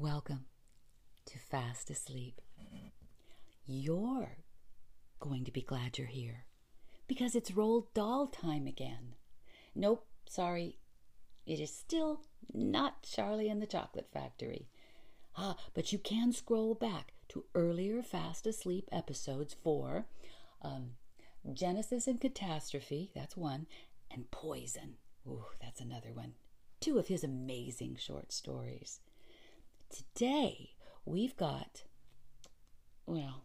Welcome 0.00 0.44
to 1.26 1.40
Fast 1.40 1.90
Asleep. 1.90 2.40
You're 3.66 4.36
going 5.18 5.44
to 5.44 5.50
be 5.50 5.60
glad 5.60 5.98
you're 5.98 6.06
here 6.06 6.44
because 7.08 7.34
it's 7.34 7.50
Roald 7.50 7.86
Dahl 7.94 8.28
time 8.28 8.68
again. 8.68 9.16
Nope, 9.74 10.06
sorry, 10.28 10.78
it 11.46 11.58
is 11.58 11.74
still 11.74 12.20
not 12.54 13.02
Charlie 13.02 13.48
and 13.48 13.60
the 13.60 13.66
Chocolate 13.66 14.06
Factory. 14.12 14.68
Ah, 15.36 15.56
but 15.74 15.92
you 15.92 15.98
can 15.98 16.32
scroll 16.32 16.74
back 16.74 17.14
to 17.30 17.46
earlier 17.56 18.00
Fast 18.00 18.46
Asleep 18.46 18.88
episodes 18.92 19.56
for 19.64 20.06
um, 20.62 20.90
Genesis 21.52 22.06
and 22.06 22.20
Catastrophe, 22.20 23.10
that's 23.16 23.36
one, 23.36 23.66
and 24.12 24.30
Poison. 24.30 24.94
Ooh, 25.26 25.46
that's 25.60 25.80
another 25.80 26.12
one. 26.14 26.34
Two 26.78 27.00
of 27.00 27.08
his 27.08 27.24
amazing 27.24 27.96
short 27.98 28.30
stories. 28.32 29.00
Today, 29.90 30.70
we've 31.04 31.36
got, 31.36 31.84
well, 33.06 33.42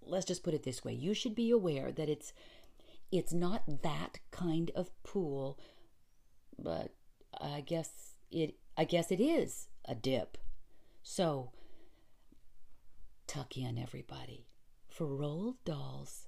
let's 0.00 0.26
just 0.26 0.42
put 0.42 0.54
it 0.54 0.62
this 0.62 0.84
way. 0.84 0.92
You 0.92 1.14
should 1.14 1.34
be 1.34 1.50
aware 1.50 1.92
that 1.92 2.08
it's 2.08 2.32
it's 3.10 3.32
not 3.32 3.82
that 3.82 4.18
kind 4.30 4.70
of 4.74 4.90
pool, 5.02 5.58
but 6.58 6.94
I 7.38 7.60
guess 7.60 8.14
it 8.30 8.56
I 8.76 8.84
guess 8.84 9.10
it 9.10 9.20
is 9.20 9.68
a 9.84 9.94
dip. 9.94 10.38
So 11.02 11.52
tuck 13.26 13.56
in 13.56 13.78
everybody 13.78 14.46
for 14.88 15.06
Roald 15.06 15.56
Dahl's 15.64 16.26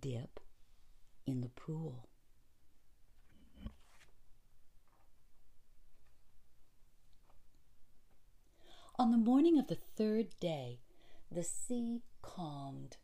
dip 0.00 0.40
in 1.26 1.40
the 1.40 1.48
pool. 1.48 2.08
On 8.98 9.10
the 9.10 9.18
morning 9.18 9.58
of 9.58 9.66
the 9.66 9.74
third 9.74 10.34
day, 10.40 10.80
the 11.30 11.42
sea 11.42 12.00
calmed. 12.22 12.96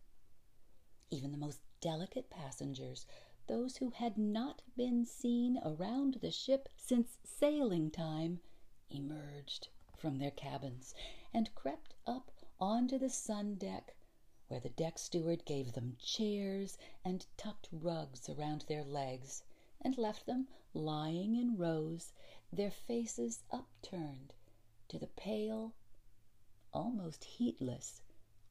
Even 1.11 1.33
the 1.33 1.37
most 1.37 1.61
delicate 1.83 2.31
passengers, 2.31 3.05
those 3.47 3.77
who 3.77 3.91
had 3.91 4.17
not 4.17 4.63
been 4.75 5.05
seen 5.05 5.61
around 5.63 6.15
the 6.15 6.31
ship 6.31 6.71
since 6.79 7.19
sailing 7.25 7.91
time, 7.91 8.41
emerged 8.89 9.69
from 9.95 10.17
their 10.17 10.31
cabins 10.31 10.95
and 11.35 11.55
crept 11.55 11.93
up 12.07 12.31
onto 12.59 12.97
the 12.99 13.11
sun 13.11 13.57
deck, 13.57 13.95
where 14.49 14.61
the 14.61 14.71
deck 14.71 14.99
steward 14.99 15.45
gave 15.45 15.75
them 15.75 15.99
chairs 16.01 16.79
and 17.05 17.27
tucked 17.37 17.69
rugs 17.71 18.31
around 18.31 18.63
their 18.63 18.83
legs 18.83 19.45
and 19.83 19.99
left 19.99 20.25
them 20.25 20.49
lying 20.73 21.37
in 21.37 21.59
rows, 21.59 22.15
their 22.51 22.71
faces 22.71 23.43
upturned 23.51 24.33
to 24.89 24.99
the 24.99 25.07
pale 25.07 25.75
almost 26.73 27.25
heatless 27.25 28.03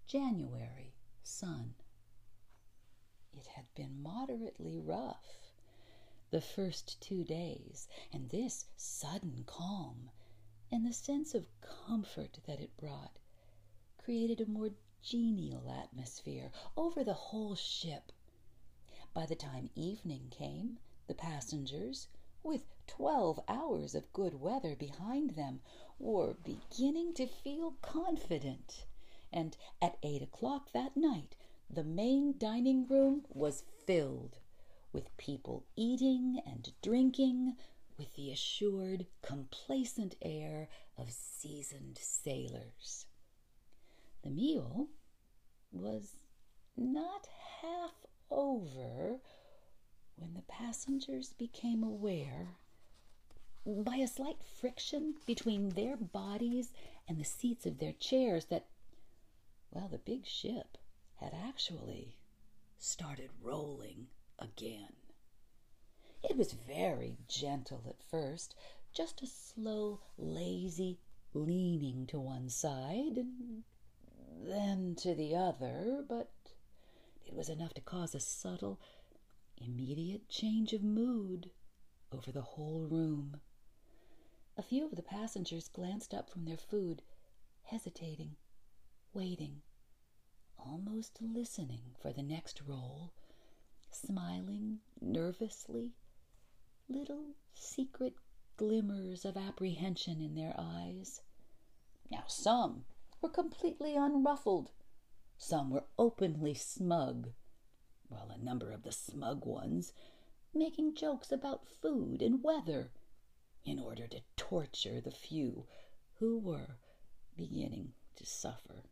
January 0.08 0.94
sun. 1.24 1.74
It 3.34 3.48
had 3.48 3.66
been 3.76 4.02
moderately 4.02 4.78
rough 4.78 5.52
the 6.32 6.42
first 6.42 7.02
two 7.02 7.24
days, 7.24 7.88
and 8.14 8.30
this 8.30 8.66
sudden 8.78 9.44
calm 9.46 10.10
and 10.72 10.86
the 10.86 10.94
sense 10.94 11.36
of 11.36 11.48
comfort 11.62 12.40
that 12.46 12.62
it 12.62 12.78
brought 12.78 13.20
created 13.98 14.40
a 14.42 14.46
more 14.50 14.72
genial 15.02 15.70
atmosphere 15.70 16.52
over 16.78 17.04
the 17.04 17.14
whole 17.14 17.56
ship. 17.56 18.12
By 19.14 19.26
the 19.26 19.36
time 19.36 19.70
evening 19.76 20.28
came, 20.32 20.80
the 21.08 21.14
passengers, 21.14 22.08
with 22.44 22.64
twelve 22.98 23.40
hours 23.48 23.96
of 23.96 24.12
good 24.12 24.42
weather 24.42 24.76
behind 24.76 25.32
them, 25.32 25.62
were 25.98 26.36
beginning 26.44 27.14
to 27.14 27.26
feel 27.26 27.76
confident, 27.82 28.86
and 29.32 29.56
at 29.82 29.98
eight 30.04 30.22
o'clock 30.22 30.72
that 30.74 30.98
night 30.98 31.36
the 31.70 31.84
main 31.86 32.38
dining 32.38 32.86
room 32.88 33.24
was 33.30 33.64
filled 33.86 34.38
with 34.92 35.16
people 35.16 35.64
eating 35.78 36.42
and 36.46 36.74
drinking 36.82 37.56
with 37.98 38.14
the 38.16 38.30
assured, 38.30 39.06
complacent 39.22 40.16
air 40.22 40.68
of 40.98 41.12
seasoned 41.12 41.98
sailors. 41.98 43.06
The 44.24 44.32
meal 44.32 44.90
was 45.72 46.18
not 46.76 47.28
half 47.62 48.06
over 48.30 49.22
when 50.18 50.34
the 50.34 50.42
passengers 50.42 51.34
became 51.34 51.84
aware 51.84 52.58
by 53.66 53.98
a 53.98 54.08
slight 54.08 54.38
friction 54.44 55.16
between 55.26 55.70
their 55.70 55.96
bodies 55.96 56.72
and 57.08 57.20
the 57.20 57.24
seats 57.24 57.66
of 57.66 57.78
their 57.78 57.94
chairs 57.94 58.46
that, 58.46 58.66
well, 59.70 59.88
the 59.88 60.00
big 60.00 60.26
ship 60.26 60.78
had 61.16 61.34
actually 61.48 62.18
started 62.80 63.30
rolling 63.42 64.08
again. 64.40 64.94
It 66.24 66.38
was 66.38 66.54
very 66.54 67.18
gentle 67.28 67.84
at 67.88 68.04
first, 68.04 68.56
just 68.94 69.22
a 69.22 69.28
slow, 69.28 70.02
lazy 70.18 71.00
leaning 71.34 72.08
to 72.08 72.20
one 72.20 72.50
side 72.50 73.18
and 73.18 73.64
then 74.44 74.96
to 74.96 75.14
the 75.14 75.36
other, 75.36 76.04
but 76.08 76.32
it 77.26 77.34
was 77.34 77.50
enough 77.50 77.74
to 77.76 77.82
cause 77.82 78.16
a 78.16 78.20
subtle, 78.20 78.80
immediate 79.58 80.28
change 80.28 80.74
of 80.74 80.84
mood 80.84 81.52
over 82.12 82.32
the 82.32 82.42
whole 82.42 82.88
room. 82.90 83.40
A 84.62 84.64
few 84.64 84.86
of 84.86 84.96
the 84.96 85.02
passengers 85.02 85.68
glanced 85.68 86.14
up 86.14 86.30
from 86.30 86.46
their 86.46 86.56
food, 86.56 87.02
hesitating, 87.64 88.36
waiting, 89.12 89.64
almost 90.56 91.20
listening 91.20 91.96
for 92.00 92.14
the 92.14 92.22
next 92.22 92.62
roll, 92.68 93.12
smiling 93.90 94.82
nervously, 95.02 95.96
little 96.88 97.34
secret 97.56 98.14
glimmers 98.56 99.26
of 99.26 99.36
apprehension 99.36 100.22
in 100.22 100.36
their 100.36 100.54
eyes. 100.56 101.24
Now, 102.12 102.26
some 102.28 102.86
were 103.20 103.30
completely 103.30 103.96
unruffled, 103.96 104.70
some 105.40 105.72
were 105.72 105.86
openly 105.98 106.54
smug, 106.54 107.32
while 108.10 108.30
a 108.30 108.38
number 108.38 108.72
of 108.72 108.84
the 108.84 108.92
smug 108.92 109.44
ones 109.44 109.92
making 110.54 110.94
jokes 110.94 111.32
about 111.32 111.66
food 111.66 112.22
and 112.22 112.44
weather 112.44 112.92
in 113.66 113.80
order 113.80 114.08
to 114.08 114.22
torture 114.36 115.00
the 115.02 115.12
few 115.12 115.68
who 116.20 116.40
were 116.40 116.78
beginning 117.36 117.94
to 118.16 118.26
suffer. 118.26 118.84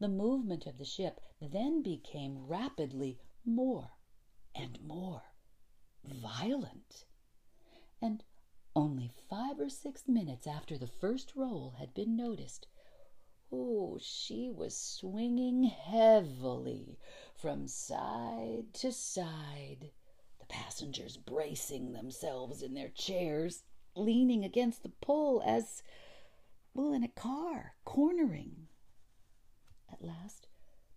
The 0.00 0.08
movement 0.08 0.66
of 0.66 0.78
the 0.78 0.84
ship 0.84 1.20
then 1.40 1.82
became 1.82 2.46
rapidly 2.46 3.18
more 3.44 3.90
and 4.54 4.80
more 4.80 5.22
violent, 6.04 7.04
and 8.00 8.22
only 8.76 9.12
five 9.28 9.58
or 9.58 9.68
six 9.68 10.06
minutes 10.06 10.46
after 10.46 10.78
the 10.78 10.86
first 10.86 11.34
roll 11.34 11.74
had 11.78 11.94
been 11.94 12.16
noticed, 12.16 12.66
oh, 13.50 13.98
she 14.00 14.48
was 14.50 14.76
swinging 14.76 15.64
heavily 15.64 16.98
from 17.34 17.66
side 17.66 18.72
to 18.74 18.92
side 18.92 19.90
passengers 20.48 21.16
bracing 21.16 21.92
themselves 21.92 22.62
in 22.62 22.74
their 22.74 22.88
chairs, 22.88 23.62
leaning 23.94 24.44
against 24.44 24.82
the 24.82 24.88
pole 24.88 25.42
as, 25.44 25.82
well, 26.74 26.92
in 26.92 27.04
a 27.04 27.08
car, 27.08 27.74
cornering. 27.84 28.68
At 29.92 30.02
last, 30.02 30.48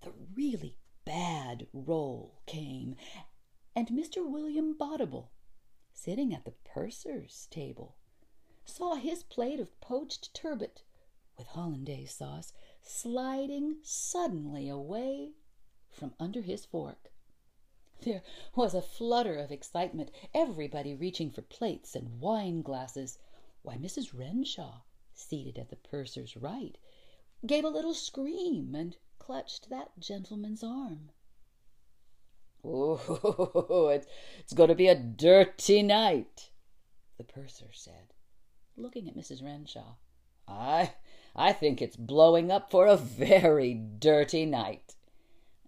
the 0.02 0.14
really 0.36 0.78
bad 1.06 1.68
roll 1.74 2.42
came, 2.46 2.96
and 3.76 3.88
Mr. 3.88 4.30
William 4.30 4.74
Botibol, 4.74 5.30
sitting 5.94 6.34
at 6.34 6.46
the 6.46 6.54
purser's 6.64 7.48
table, 7.52 7.96
saw 8.66 8.96
his 8.96 9.24
plate 9.24 9.60
of 9.60 9.80
poached 9.82 10.34
turbot 10.34 10.84
with 11.38 11.48
hollandaise 11.48 12.14
sauce 12.14 12.54
sliding 12.82 13.78
suddenly 13.84 14.70
away 14.70 15.32
from 15.90 16.14
under 16.20 16.42
his 16.42 16.66
fork. 16.66 17.11
There 18.04 18.24
was 18.56 18.74
a 18.74 18.82
flutter 18.82 19.36
of 19.36 19.52
excitement, 19.52 20.10
everybody 20.34 20.96
reaching 20.96 21.30
for 21.30 21.44
plates 21.44 21.96
and 21.96 22.20
wine 22.20 22.64
glasses. 22.64 23.20
Why, 23.62 23.78
Mrs. 23.78 24.18
Renshaw, 24.18 24.82
seated 25.14 25.60
at 25.60 25.70
the 25.70 25.76
purser's 25.76 26.36
right, 26.36 26.80
gave 27.46 27.64
a 27.64 27.70
little 27.70 27.94
scream 27.94 28.74
and 28.74 28.98
clutched 29.20 29.70
that 29.70 30.00
gentleman's 30.00 30.64
arm. 30.64 31.12
Oh, 32.64 33.90
it's 33.90 34.54
going 34.54 34.70
to 34.70 34.76
be 34.76 34.88
a 34.88 34.96
dirty 34.96 35.84
night, 35.84 36.50
the 37.18 37.24
purser 37.24 37.70
said, 37.72 38.14
looking 38.76 39.08
at 39.08 39.16
Mrs. 39.16 39.44
Renshaw. 39.44 39.96
I, 40.48 40.94
I 41.36 41.54
think 41.54 41.82
it's 41.82 41.96
blowing 41.96 42.52
up 42.52 42.72
for 42.72 42.88
a 42.88 42.98
very 42.98 43.74
dirty 43.74 44.46
night. 44.48 44.96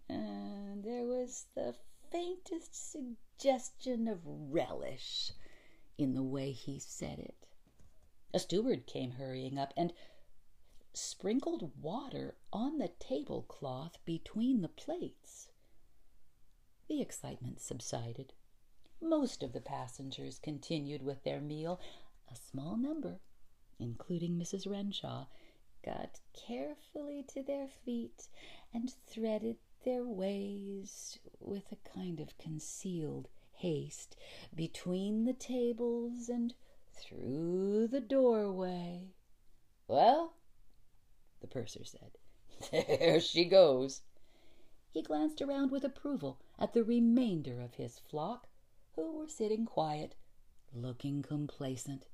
And 0.09 0.83
there 0.83 1.05
was 1.05 1.45
the 1.55 1.75
faintest 2.13 2.91
suggestion 2.91 4.07
of 4.07 4.19
relish 4.23 5.31
in 5.97 6.13
the 6.13 6.21
way 6.21 6.51
he 6.51 6.77
said 6.77 7.17
it. 7.17 7.47
A 8.35 8.39
steward 8.39 8.85
came 8.85 9.11
hurrying 9.11 9.57
up, 9.57 9.73
and 9.75 9.91
sprinkled 10.93 11.71
water 11.81 12.35
on 12.51 12.77
the 12.77 12.91
tablecloth 12.99 13.97
between 14.05 14.61
the 14.61 14.69
plates. 14.69 15.49
The 16.87 17.01
excitement 17.01 17.59
subsided. 17.59 18.33
Most 19.01 19.41
of 19.41 19.51
the 19.51 19.61
passengers 19.61 20.37
continued 20.37 21.01
with 21.01 21.23
their 21.23 21.41
meal. 21.41 21.79
A 22.31 22.35
small 22.35 22.77
number, 22.77 23.21
including 23.79 24.37
Mrs. 24.37 24.69
Renshaw, 24.69 25.25
got 25.83 26.19
carefully 26.33 27.23
to 27.29 27.41
their 27.41 27.67
feet 27.67 28.27
and 28.71 28.93
threaded 29.07 29.57
their 29.83 30.03
ways 30.03 31.19
with 31.39 31.71
a 31.71 31.89
kind 31.89 32.19
of 32.19 32.37
concealed 32.37 33.29
haste 33.53 34.15
between 34.55 35.25
the 35.25 35.33
tables 35.33 36.29
and 36.29 36.53
through 36.93 37.87
the 37.87 38.01
doorway. 38.01 39.13
Well, 39.87 40.35
the 41.41 41.47
purser 41.47 41.83
said, 41.83 42.17
there 42.71 43.19
she 43.19 43.45
goes. 43.45 44.01
He 44.91 45.01
glanced 45.01 45.41
around 45.41 45.71
with 45.71 45.83
approval 45.83 46.39
at 46.59 46.73
the 46.73 46.83
remainder 46.83 47.59
of 47.59 47.75
his 47.75 47.99
flock, 47.99 48.47
who 48.95 49.17
were 49.17 49.27
sitting 49.27 49.65
quiet, 49.65 50.15
looking 50.73 51.21
complacent, 51.21 52.05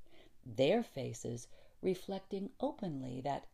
their 0.46 0.82
faces 0.82 1.48
reflecting 1.82 2.50
openly 2.60 3.22
that 3.22 3.48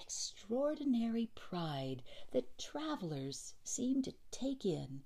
extraordinary 0.00 1.30
pride 1.34 2.02
that 2.32 2.58
travelers 2.58 3.54
seem 3.64 4.02
to 4.02 4.14
take 4.30 4.64
in 4.64 5.02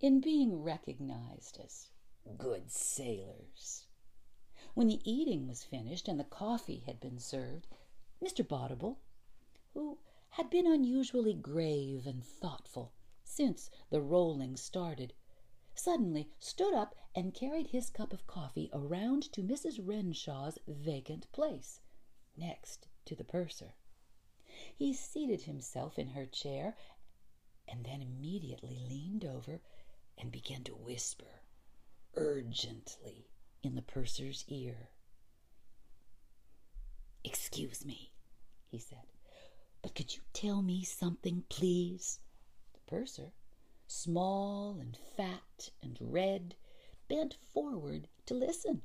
in 0.00 0.20
being 0.20 0.62
recognized 0.62 1.58
as 1.64 1.90
good 2.36 2.70
sailors. 2.70 3.86
When 4.74 4.88
the 4.88 5.00
eating 5.10 5.48
was 5.48 5.64
finished 5.64 6.08
and 6.08 6.20
the 6.20 6.24
coffee 6.24 6.82
had 6.86 7.00
been 7.00 7.18
served, 7.18 7.66
Mr. 8.22 8.46
Botibol, 8.46 8.98
who 9.72 9.98
had 10.30 10.50
been 10.50 10.66
unusually 10.66 11.32
grave 11.32 12.06
and 12.06 12.24
thoughtful 12.24 12.92
since 13.24 13.70
the 13.90 14.02
rolling 14.02 14.56
started, 14.56 15.14
suddenly 15.74 16.28
stood 16.38 16.74
up 16.74 16.94
and 17.14 17.34
carried 17.34 17.68
his 17.68 17.90
cup 17.90 18.12
of 18.12 18.26
coffee 18.26 18.70
around 18.72 19.22
to 19.32 19.42
Mrs. 19.42 19.80
Renshaw's 19.82 20.58
vacant 20.66 21.30
place, 21.32 21.80
next 22.36 22.86
to 23.06 23.14
the 23.14 23.24
purser. 23.24 23.74
He 24.74 24.92
seated 24.92 25.42
himself 25.42 25.98
in 25.98 26.08
her 26.08 26.26
chair 26.26 26.76
and 27.68 27.84
then 27.84 28.02
immediately 28.02 28.78
leaned 28.88 29.24
over 29.24 29.60
and 30.18 30.30
began 30.30 30.62
to 30.64 30.74
whisper 30.74 31.42
urgently 32.14 33.28
in 33.62 33.74
the 33.74 33.82
purser's 33.82 34.44
ear. 34.48 34.90
Excuse 37.24 37.84
me, 37.84 38.12
he 38.66 38.78
said, 38.78 39.06
but 39.82 39.94
could 39.94 40.14
you 40.14 40.22
tell 40.32 40.62
me 40.62 40.84
something, 40.84 41.44
please? 41.48 42.20
The 42.72 42.80
purser, 42.86 43.32
small 43.86 44.78
and 44.80 44.96
fat 44.96 45.70
and 45.82 45.98
red, 46.00 46.54
bent 47.08 47.34
forward 47.52 48.08
to 48.26 48.34
listen. 48.34 48.82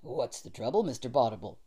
What's 0.00 0.40
the 0.40 0.50
trouble, 0.50 0.84
Mr. 0.84 1.10
Botibol? 1.10 1.58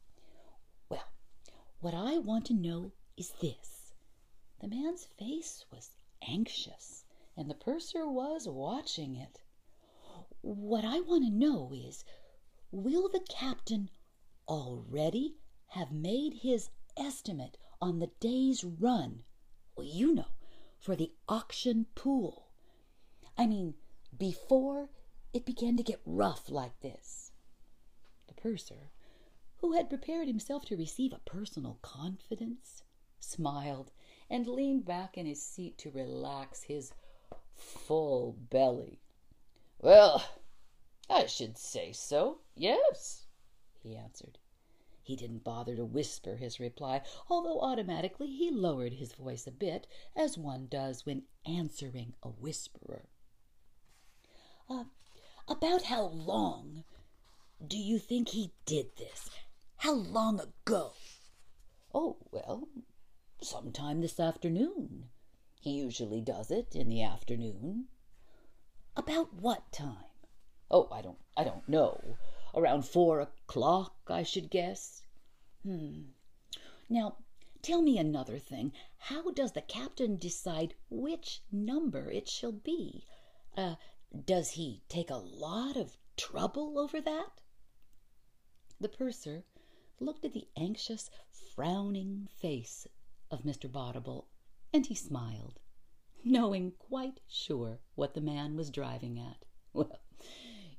What 1.82 1.96
I 1.96 2.20
want 2.20 2.46
to 2.46 2.54
know 2.54 2.92
is 3.18 3.32
this. 3.42 3.96
The 4.60 4.68
man's 4.68 5.06
face 5.18 5.66
was 5.72 5.96
anxious, 6.22 7.06
and 7.36 7.50
the 7.50 7.56
purser 7.56 8.08
was 8.08 8.48
watching 8.48 9.16
it. 9.16 9.42
What 10.42 10.86
I 10.86 11.00
want 11.00 11.24
to 11.26 11.32
know 11.32 11.74
is 11.74 12.06
will 12.70 13.10
the 13.10 13.26
captain 13.28 13.90
already 14.48 15.38
have 15.70 15.92
made 15.92 16.36
his 16.44 16.70
estimate 16.96 17.58
on 17.82 17.98
the 17.98 18.12
day's 18.20 18.64
run? 18.64 19.24
You 19.80 20.14
know, 20.14 20.36
for 20.78 20.96
the 20.96 21.12
auction 21.28 21.88
pool. 21.96 22.52
I 23.40 23.48
mean, 23.48 23.74
before 24.16 24.92
it 25.34 25.46
began 25.48 25.78
to 25.78 25.84
get 25.84 26.00
rough 26.06 26.48
like 26.48 26.80
this. 26.82 27.32
The 28.28 28.36
purser, 28.36 28.92
who 29.62 29.74
had 29.74 29.90
prepared 29.90 30.28
himself 30.28 30.66
to 30.66 30.76
receive 30.76 31.14
a 31.14 31.20
personal 31.20 31.78
confidence, 31.84 32.84
smiled 33.20 33.92
and 34.30 34.48
leaned 34.48 34.84
back 34.84 35.18
in 35.18 35.28
his 35.28 35.42
seat 35.42 35.78
to 35.78 35.92
relax 35.92 36.64
his 36.64 36.94
full 37.54 38.36
belly. 38.50 39.00
Well, 39.80 40.24
I 41.10 41.28
should 41.28 41.58
say 41.58 41.92
so, 41.92 42.40
yes, 42.56 43.28
he 43.84 43.96
answered. 43.96 44.40
He 45.04 45.16
didn't 45.16 45.44
bother 45.44 45.76
to 45.76 45.86
whisper 45.86 46.38
his 46.38 46.60
reply, 46.60 47.02
although 47.30 47.60
automatically 47.62 48.28
he 48.28 48.50
lowered 48.50 48.94
his 48.94 49.14
voice 49.14 49.46
a 49.46 49.52
bit, 49.52 49.88
as 50.16 50.38
one 50.38 50.68
does 50.68 51.06
when 51.06 51.24
answering 51.46 52.14
a 52.24 52.30
whisperer. 52.30 53.10
Uh, 54.70 54.86
about 55.48 55.84
how 55.84 56.04
long 56.04 56.84
do 57.66 57.78
you 57.78 58.00
think 58.00 58.30
he 58.30 58.54
did 58.66 58.96
this? 58.98 59.30
How 59.82 59.94
long 59.94 60.40
ago? 60.40 60.94
Oh, 61.92 62.18
well, 62.30 62.68
sometime 63.42 64.02
this 64.02 64.20
afternoon. 64.20 65.10
He 65.60 65.72
usually 65.72 66.22
does 66.22 66.52
it 66.52 66.76
in 66.76 66.88
the 66.88 67.02
afternoon. 67.02 67.88
About 68.96 69.34
what 69.34 69.72
time? 69.72 70.06
Oh, 70.70 70.88
I 70.92 71.02
don't 71.02 71.18
I 71.36 71.44
don't 71.44 71.68
know. 71.68 72.00
Around 72.54 72.86
four 72.86 73.22
o'clock, 73.22 73.96
I 74.06 74.22
should 74.22 74.52
guess. 74.52 75.02
Hmm. 75.64 76.12
Now, 76.88 77.16
tell 77.64 77.82
me 77.82 77.98
another 77.98 78.38
thing. 78.38 78.74
How 79.00 79.32
does 79.32 79.54
the 79.54 79.64
captain 79.64 80.16
decide 80.16 80.76
which 80.92 81.42
number 81.52 82.12
it 82.12 82.30
shall 82.30 82.52
be? 82.52 83.08
Uh, 83.58 83.78
does 84.26 84.52
he 84.52 84.84
take 84.90 85.10
a 85.10 85.16
lot 85.16 85.76
of 85.76 85.98
trouble 86.18 86.78
over 86.78 87.02
that? 87.02 87.42
The 88.80 88.88
purser 88.88 89.44
looked 90.02 90.26
at 90.26 90.34
the 90.34 90.48
anxious, 90.58 91.10
frowning 91.56 92.28
face 92.40 92.88
of 93.30 93.44
Mr. 93.44 93.70
Botibol 93.70 94.26
and 94.74 94.86
he 94.86 94.96
smiled, 94.96 95.60
knowing 96.24 96.74
quite 96.80 97.20
sure 97.28 97.80
what 97.96 98.14
the 98.14 98.22
man 98.22 98.56
was 98.56 98.70
driving 98.70 99.20
at. 99.20 99.46
Well, 99.74 100.02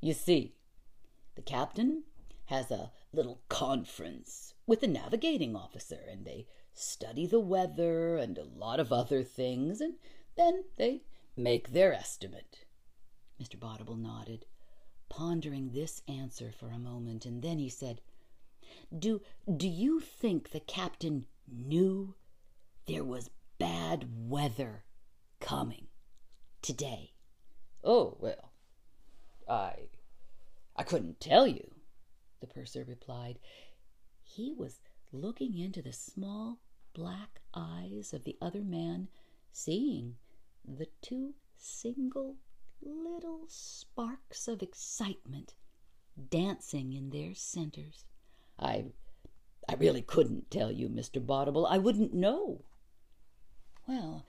you 0.02 0.12
see, 0.12 0.54
the 1.34 1.40
captain 1.42 2.04
has 2.46 2.70
a 2.70 2.92
little 3.12 3.40
conference 3.48 4.52
with 4.66 4.80
the 4.80 4.86
navigating 4.86 5.56
officer, 5.56 6.00
and 6.10 6.26
they 6.26 6.46
study 6.74 7.26
the 7.26 7.41
weather 7.41 8.17
and 8.19 8.36
a 8.36 8.44
lot 8.44 8.81
of 8.81 8.93
other 8.93 9.22
things, 9.22 9.81
and 9.81 9.94
then 10.36 10.64
they 10.76 11.05
make 11.36 11.72
their 11.72 11.94
estimate. 11.94 12.67
Mr. 13.41 13.58
Bottible 13.58 13.96
nodded, 13.96 14.44
pondering 15.08 15.70
this 15.70 16.02
answer 16.06 16.52
for 16.52 16.69
a 16.70 16.79
moment, 16.79 17.24
and 17.24 17.41
then 17.43 17.58
he 17.58 17.70
said, 17.70 18.02
Do 18.96 19.20
do 19.56 19.69
you 19.69 20.00
think 20.00 20.50
the 20.50 20.60
captain 20.60 21.26
knew 21.48 22.14
there 22.86 23.05
was 23.05 23.31
bad 23.58 24.08
weather 24.29 24.84
coming 25.41 25.88
today. 26.62 27.12
Oh, 27.84 28.17
well, 28.20 28.52
I 29.48 29.88
I 30.74 30.82
couldn't 30.84 31.20
tell 31.20 31.46
you, 31.46 31.74
the 32.41 32.46
purser 32.46 32.84
replied. 32.84 33.38
He 34.22 34.52
was 34.52 34.81
looking 35.12 35.58
into 35.58 35.82
the 35.82 35.93
small 35.93 36.58
black 36.94 37.41
eyes 37.55 38.12
of 38.12 38.24
the 38.24 38.36
other 38.41 38.62
man, 38.62 39.08
seeing 39.52 40.17
the 40.64 40.88
two 41.02 41.34
single 41.56 42.36
little 42.81 43.44
sparks 43.48 44.48
of 44.48 44.62
excitement 44.62 45.55
dancing 46.31 46.93
in 46.93 47.10
their 47.10 47.34
centers. 47.34 48.05
I 48.59 48.87
I 49.69 49.75
really 49.75 50.03
couldn't 50.03 50.51
tell 50.51 50.73
you, 50.73 50.89
Mr. 50.89 51.25
Botibol. 51.25 51.67
I 51.69 51.79
wouldn't 51.79 52.13
know. 52.13 52.65
Well, 53.87 54.27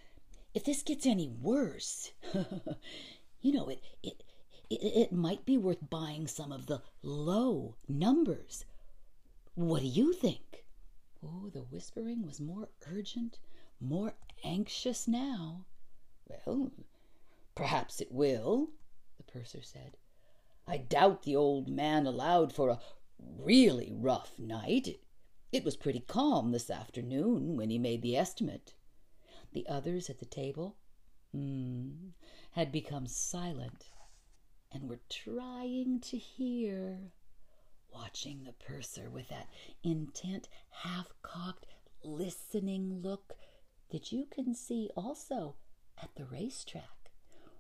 if 0.54 0.64
this 0.64 0.82
gets 0.84 1.06
any 1.06 1.28
worse, 1.28 2.12
you 3.42 3.52
know, 3.52 3.68
it, 3.70 3.82
it, 4.04 4.24
it, 4.70 4.76
it 4.76 5.12
might 5.12 5.46
be 5.46 5.58
worth 5.58 5.90
buying 5.90 6.28
some 6.28 6.52
of 6.52 6.68
the 6.68 6.82
low 7.02 7.76
numbers. 7.88 8.66
What 9.56 9.82
do 9.82 9.88
you 9.88 10.14
think? 10.14 10.66
Oh, 11.24 11.50
the 11.50 11.62
whispering 11.62 12.26
was 12.26 12.40
more 12.40 12.70
urgent, 12.88 13.40
more 13.80 14.14
anxious 14.44 15.08
now. 15.08 15.66
Well, 16.28 16.72
perhaps 17.56 18.02
it 18.02 18.12
will, 18.12 18.70
the 19.18 19.24
purser 19.24 19.62
said. 19.62 19.98
I 20.68 20.78
doubt 20.78 21.24
the 21.24 21.36
old 21.36 21.68
man 21.70 22.06
allowed 22.06 22.54
for 22.54 22.70
a 22.70 22.80
really 23.20 23.92
rough 23.94 24.32
night. 24.38 25.00
It 25.52 25.64
was 25.64 25.76
pretty 25.76 26.00
calm 26.00 26.52
this 26.52 26.70
afternoon 26.70 27.58
when 27.58 27.70
he 27.70 27.78
made 27.78 28.02
the 28.02 28.18
estimate. 28.18 28.74
The 29.54 29.68
others 29.68 30.10
at 30.10 30.20
the 30.20 30.26
table 30.26 30.78
mm, 31.36 32.12
had 32.52 32.72
become 32.72 33.06
silent 33.08 33.90
and 34.72 34.90
were 34.90 35.02
trying 35.10 36.00
to 36.02 36.18
hear, 36.18 37.12
watching 37.94 38.44
the 38.44 38.54
purser 38.54 39.10
with 39.10 39.30
that 39.30 39.48
intent, 39.84 40.50
half 40.70 41.14
cocked 41.22 41.68
listening 42.04 43.02
look 43.02 43.36
that 43.92 44.12
you 44.12 44.26
can 44.26 44.56
see 44.56 44.90
also 44.96 45.56
at 46.02 46.16
the 46.16 46.26
racetrack 46.26 47.12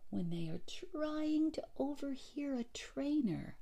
when 0.09 0.29
they 0.29 0.47
are 0.47 0.61
trying 0.67 1.51
to 1.51 1.63
overhear 1.77 2.55
a 2.55 2.63
trainer 2.73 3.57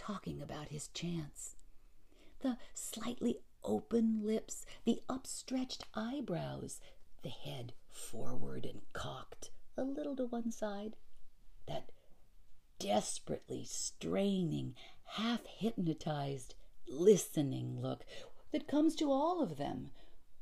talking 0.00 0.40
about 0.40 0.68
his 0.68 0.88
chance. 0.88 1.56
The 2.40 2.56
slightly 2.72 3.40
open 3.62 4.22
lips, 4.24 4.64
the 4.86 5.02
upstretched 5.10 5.84
eyebrows, 5.94 6.80
the 7.22 7.28
head 7.28 7.74
forward 7.90 8.64
and 8.64 8.80
cocked 8.94 9.50
a 9.76 9.84
little 9.84 10.16
to 10.16 10.24
one 10.24 10.50
side, 10.50 10.96
that 11.68 11.90
desperately 12.78 13.62
straining, 13.64 14.74
half 15.04 15.44
hypnotized, 15.44 16.54
listening 16.88 17.78
look 17.78 18.06
that 18.52 18.66
comes 18.66 18.96
to 18.96 19.12
all 19.12 19.42
of 19.42 19.58
them 19.58 19.90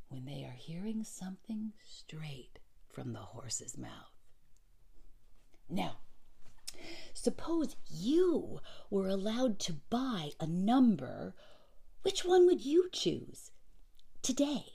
when 0.09 0.25
they 0.25 0.45
are 0.45 0.57
hearing 0.57 1.03
something 1.03 1.73
straight 1.85 2.61
from 2.89 3.13
the 3.13 3.19
horse's 3.19 3.77
mouth. 3.77 4.15
Now, 5.69 5.99
suppose 7.19 7.77
you 7.91 8.61
were 8.91 9.09
allowed 9.09 9.59
to 9.61 9.75
buy 9.91 10.31
a 10.41 10.47
number, 10.47 11.35
which 12.03 12.25
one 12.25 12.47
would 12.47 12.65
you 12.65 12.89
choose 12.93 13.51
today? 14.23 14.67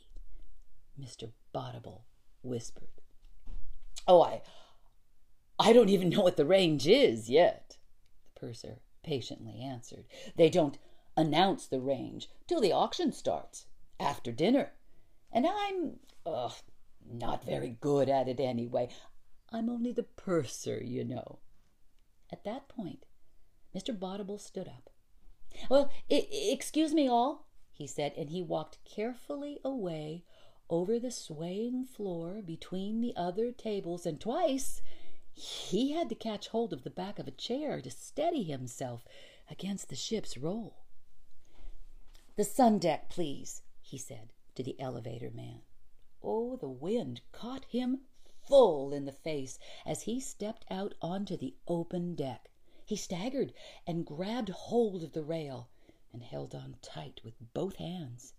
Mr. 0.99 1.31
Botibol 1.53 2.01
whispered. 2.41 2.89
Oh, 4.07 4.21
I 4.21 4.41
I 5.59 5.71
don't 5.71 5.89
even 5.89 6.09
know 6.09 6.21
what 6.21 6.37
the 6.37 6.45
range 6.45 6.87
is 6.87 7.29
yet, 7.29 7.77
the 8.33 8.39
purser 8.39 8.79
patiently 9.03 9.61
answered. 9.61 10.05
They 10.35 10.49
don't 10.49 10.77
announce 11.15 11.67
the 11.67 11.79
range 11.79 12.29
till 12.47 12.59
the 12.59 12.71
auction 12.71 13.11
starts, 13.11 13.65
after 13.99 14.31
dinner. 14.31 14.73
And 15.31 15.45
I'm, 15.47 15.99
ugh, 16.25 16.53
not 17.09 17.45
very 17.45 17.77
good 17.79 18.09
at 18.09 18.27
it 18.27 18.39
anyway. 18.39 18.89
I'm 19.51 19.69
only 19.69 19.91
the 19.91 20.03
purser, 20.03 20.81
you 20.83 21.03
know. 21.05 21.39
At 22.33 22.45
that 22.45 22.67
point, 22.67 23.05
Mr. 23.75 23.95
Botibol 23.95 24.41
stood 24.41 24.67
up. 24.67 24.89
Well, 25.69 25.91
I- 26.09 26.27
excuse 26.31 26.91
me 26.91 27.07
all, 27.07 27.45
he 27.71 27.85
said, 27.85 28.11
and 28.17 28.31
he 28.31 28.41
walked 28.41 28.83
carefully 28.85 29.59
away 29.63 30.23
over 30.67 30.97
the 30.97 31.11
swaying 31.11 31.85
floor 31.85 32.41
between 32.41 33.01
the 33.01 33.15
other 33.15 33.51
tables, 33.51 34.07
and 34.07 34.19
twice 34.19 34.81
he 35.35 35.91
had 35.91 36.09
to 36.09 36.15
catch 36.15 36.47
hold 36.47 36.73
of 36.73 36.81
the 36.83 36.89
back 36.89 37.19
of 37.19 37.27
a 37.27 37.31
chair 37.31 37.79
to 37.81 37.91
steady 37.91 38.41
himself 38.41 39.05
against 39.47 39.89
the 39.89 39.95
ship's 39.95 40.35
roll. 40.35 40.85
The 42.35 42.43
sun 42.43 42.79
deck, 42.79 43.11
please, 43.11 43.61
he 43.79 43.99
said 43.99 44.33
to 44.55 44.63
the 44.63 44.79
elevator 44.79 45.29
man. 45.29 45.61
Oh, 46.23 46.55
the 46.55 46.67
wind 46.67 47.21
caught 47.31 47.65
him 47.65 48.07
full 48.45 48.93
in 48.93 49.05
the 49.05 49.11
face 49.11 49.57
as 49.85 50.03
he 50.03 50.19
stepped 50.19 50.65
out 50.69 50.95
onto 51.01 51.37
the 51.37 51.55
open 51.67 52.15
deck. 52.15 52.49
He 52.85 52.95
staggered 52.95 53.53
and 53.87 54.05
grabbed 54.05 54.49
hold 54.49 55.03
of 55.03 55.13
the 55.13 55.23
rail 55.23 55.69
and 56.11 56.21
held 56.21 56.53
on 56.53 56.77
tight 56.81 57.21
with 57.23 57.35
both 57.53 57.77
hands. 57.77 58.33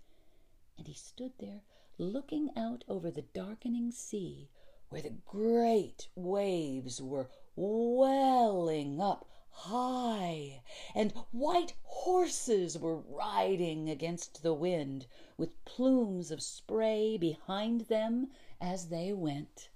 And 0.76 0.86
he 0.86 0.94
stood 0.94 1.32
there 1.38 1.62
looking 1.98 2.50
out 2.56 2.84
over 2.88 3.10
the 3.10 3.22
darkening 3.22 3.90
sea 3.90 4.50
where 4.88 5.02
the 5.02 5.16
great 5.24 6.08
waves 6.14 7.00
were 7.00 7.30
welling 7.56 9.00
up 9.00 9.26
high, 9.48 10.62
and 10.94 11.12
white 11.30 11.74
horses 11.82 12.76
were 12.76 12.96
riding 12.96 13.88
against 13.88 14.42
the 14.42 14.52
wind, 14.52 15.06
with 15.36 15.64
plumes 15.64 16.30
of 16.30 16.42
spray 16.42 17.16
behind 17.16 17.82
them 17.82 18.28
as 18.60 18.88
they 18.88 19.12
went. 19.12 19.70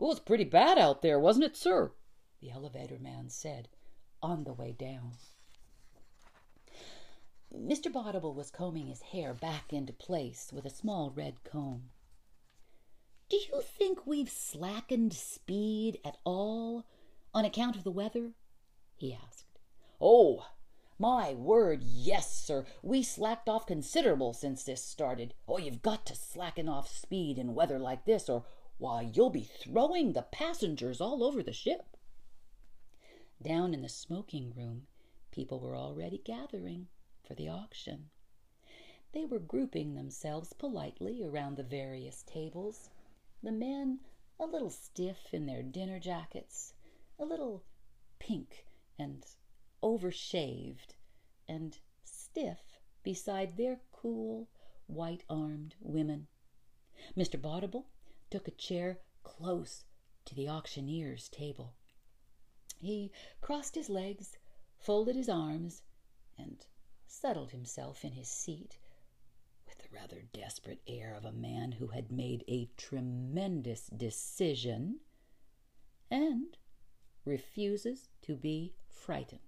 It 0.00 0.04
was 0.04 0.18
pretty 0.18 0.44
bad 0.44 0.78
out 0.78 1.02
there, 1.02 1.18
wasn't 1.20 1.44
it, 1.44 1.56
sir? 1.56 1.92
the 2.40 2.50
elevator 2.50 2.98
man 2.98 3.28
said 3.28 3.68
on 4.22 4.44
the 4.44 4.52
way 4.54 4.72
down. 4.72 5.12
Mr. 7.54 7.92
Botibol 7.92 8.34
was 8.34 8.50
combing 8.50 8.86
his 8.86 9.02
hair 9.02 9.34
back 9.34 9.72
into 9.74 9.92
place 9.92 10.50
with 10.54 10.64
a 10.64 10.70
small 10.70 11.10
red 11.10 11.44
comb. 11.44 11.90
Do 13.28 13.36
you 13.36 13.60
think 13.60 14.06
we've 14.06 14.30
slackened 14.30 15.12
speed 15.12 16.00
at 16.04 16.16
all 16.24 16.86
on 17.34 17.44
account 17.44 17.76
of 17.76 17.84
the 17.84 17.90
weather? 17.90 18.30
he 18.96 19.12
asked. 19.12 19.58
Oh, 20.00 20.46
my 20.98 21.34
word, 21.34 21.82
yes, 21.84 22.32
sir. 22.34 22.64
We 22.82 23.02
slacked 23.02 23.48
off 23.48 23.66
considerable 23.66 24.32
since 24.32 24.62
this 24.62 24.82
started. 24.82 25.34
Oh, 25.46 25.58
you've 25.58 25.82
got 25.82 26.06
to 26.06 26.14
slacken 26.14 26.68
off 26.68 26.88
speed 26.88 27.38
in 27.38 27.54
weather 27.54 27.78
like 27.78 28.04
this, 28.06 28.28
or 28.28 28.44
why, 28.80 29.02
you'll 29.12 29.28
be 29.28 29.42
throwing 29.44 30.14
the 30.14 30.22
passengers 30.22 31.02
all 31.02 31.22
over 31.22 31.42
the 31.42 31.52
ship. 31.52 31.98
Down 33.42 33.74
in 33.74 33.82
the 33.82 33.90
smoking 33.90 34.54
room, 34.56 34.86
people 35.30 35.60
were 35.60 35.76
already 35.76 36.16
gathering 36.16 36.88
for 37.22 37.34
the 37.34 37.46
auction. 37.46 38.08
They 39.12 39.26
were 39.26 39.38
grouping 39.38 39.94
themselves 39.94 40.54
politely 40.54 41.22
around 41.22 41.56
the 41.56 41.62
various 41.62 42.22
tables, 42.22 42.88
the 43.42 43.52
men 43.52 44.00
a 44.38 44.46
little 44.46 44.70
stiff 44.70 45.34
in 45.34 45.44
their 45.44 45.62
dinner 45.62 46.00
jackets, 46.00 46.72
a 47.18 47.24
little 47.26 47.62
pink 48.18 48.64
and 48.98 49.26
overshaved 49.82 50.94
and 51.46 51.78
stiff 52.02 52.80
beside 53.02 53.58
their 53.58 53.80
cool, 53.92 54.48
white 54.86 55.24
armed 55.28 55.74
women. 55.80 56.28
Mr. 57.14 57.38
Botibol 57.38 57.84
took 58.30 58.46
a 58.46 58.52
chair 58.52 58.98
close 59.22 59.84
to 60.24 60.34
the 60.34 60.48
auctioneer's 60.48 61.28
table. 61.28 61.74
He 62.78 63.10
crossed 63.40 63.74
his 63.74 63.90
legs, 63.90 64.38
folded 64.78 65.16
his 65.16 65.28
arms, 65.28 65.82
and 66.38 66.64
settled 67.06 67.50
himself 67.50 68.04
in 68.04 68.12
his 68.12 68.28
seat 68.28 68.78
with 69.66 69.78
the 69.78 69.94
rather 69.94 70.22
desperate 70.32 70.80
air 70.86 71.14
of 71.14 71.24
a 71.24 71.32
man 71.32 71.72
who 71.72 71.88
had 71.88 72.10
made 72.10 72.44
a 72.48 72.70
tremendous 72.76 73.86
decision 73.88 75.00
and 76.10 76.56
refuses 77.24 78.08
to 78.22 78.34
be 78.34 78.74
frightened. 78.88 79.40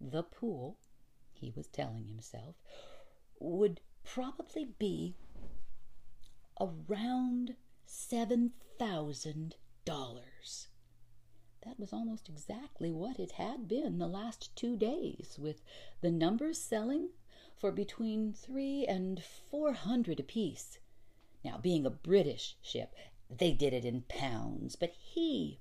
The 0.00 0.22
pool, 0.22 0.78
he 1.32 1.52
was 1.54 1.66
telling 1.66 2.06
himself, 2.06 2.56
would 3.38 3.80
probably 4.04 4.66
be 4.78 5.16
around 6.60 7.56
seven 7.86 8.52
thousand 8.78 9.56
dollars. 9.84 10.68
That 11.64 11.78
was 11.78 11.92
almost 11.92 12.28
exactly 12.28 12.90
what 12.90 13.18
it 13.18 13.32
had 13.32 13.68
been 13.68 13.98
the 13.98 14.06
last 14.06 14.54
two 14.56 14.76
days, 14.76 15.36
with 15.38 15.62
the 16.00 16.10
numbers 16.10 16.60
selling 16.60 17.10
for 17.58 17.72
between 17.72 18.32
three 18.32 18.86
and 18.86 19.22
four 19.22 19.72
hundred 19.72 20.20
apiece. 20.20 20.78
Now, 21.44 21.58
being 21.58 21.86
a 21.86 21.90
British 21.90 22.56
ship, 22.62 22.94
they 23.28 23.52
did 23.52 23.72
it 23.72 23.84
in 23.84 24.02
pounds, 24.08 24.76
but 24.76 24.92
he, 24.98 25.60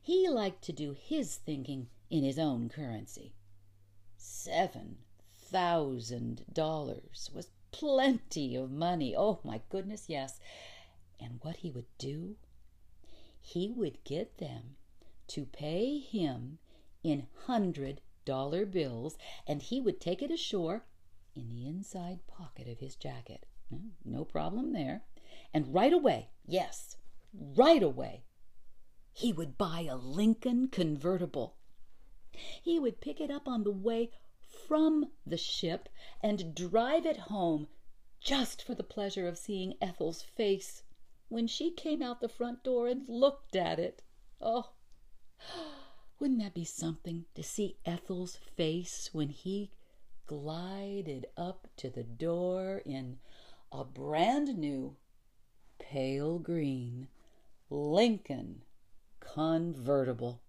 he 0.00 0.28
liked 0.28 0.62
to 0.64 0.72
do 0.72 0.94
his 0.98 1.36
thinking 1.36 1.88
in 2.10 2.22
his 2.24 2.38
own 2.38 2.68
currency. 2.68 3.34
Seven 4.16 4.98
thousand 5.34 6.44
dollars 6.52 7.30
was 7.34 7.48
plenty 7.78 8.56
of 8.56 8.70
money. 8.70 9.14
Oh, 9.16 9.40
my 9.44 9.60
goodness, 9.68 10.06
yes. 10.08 10.40
And 11.20 11.38
what 11.42 11.56
he 11.56 11.70
would 11.70 11.86
do? 11.98 12.36
He 13.40 13.70
would 13.70 14.02
get 14.04 14.38
them 14.38 14.76
to 15.28 15.44
pay 15.44 15.98
him 15.98 16.58
in 17.02 17.26
hundred 17.46 18.00
dollar 18.24 18.66
bills, 18.66 19.16
and 19.46 19.62
he 19.62 19.80
would 19.80 20.00
take 20.00 20.22
it 20.22 20.30
ashore 20.30 20.84
in 21.34 21.48
the 21.48 21.66
inside 21.66 22.26
pocket 22.26 22.68
of 22.68 22.80
his 22.80 22.96
jacket. 22.96 23.46
No 24.04 24.24
problem 24.24 24.72
there. 24.72 25.02
And 25.52 25.72
right 25.74 25.92
away, 25.92 26.30
yes, 26.46 26.96
right 27.32 27.82
away, 27.82 28.24
he 29.12 29.32
would 29.32 29.58
buy 29.58 29.86
a 29.88 29.96
Lincoln 29.96 30.68
convertible. 30.68 31.56
He 32.62 32.78
would 32.78 33.00
pick 33.00 33.20
it 33.20 33.30
up 33.30 33.48
on 33.48 33.64
the 33.64 33.70
way 33.70 34.10
from 34.56 35.10
the 35.26 35.36
ship 35.36 35.88
and 36.22 36.54
drive 36.54 37.06
it 37.06 37.16
home 37.16 37.68
just 38.20 38.62
for 38.62 38.74
the 38.74 38.82
pleasure 38.82 39.28
of 39.28 39.38
seeing 39.38 39.74
Ethel's 39.80 40.22
face 40.22 40.82
when 41.28 41.46
she 41.46 41.70
came 41.70 42.02
out 42.02 42.20
the 42.20 42.28
front 42.28 42.62
door 42.62 42.88
and 42.88 43.08
looked 43.08 43.54
at 43.54 43.78
it. 43.78 44.02
Oh, 44.40 44.70
wouldn't 46.18 46.40
that 46.40 46.54
be 46.54 46.64
something 46.64 47.26
to 47.34 47.42
see 47.42 47.76
Ethel's 47.84 48.36
face 48.36 49.10
when 49.12 49.28
he 49.28 49.70
glided 50.26 51.26
up 51.36 51.68
to 51.76 51.90
the 51.90 52.02
door 52.02 52.82
in 52.84 53.18
a 53.70 53.84
brand 53.84 54.56
new 54.58 54.96
pale 55.78 56.38
green 56.38 57.08
Lincoln 57.70 58.62
convertible? 59.20 60.40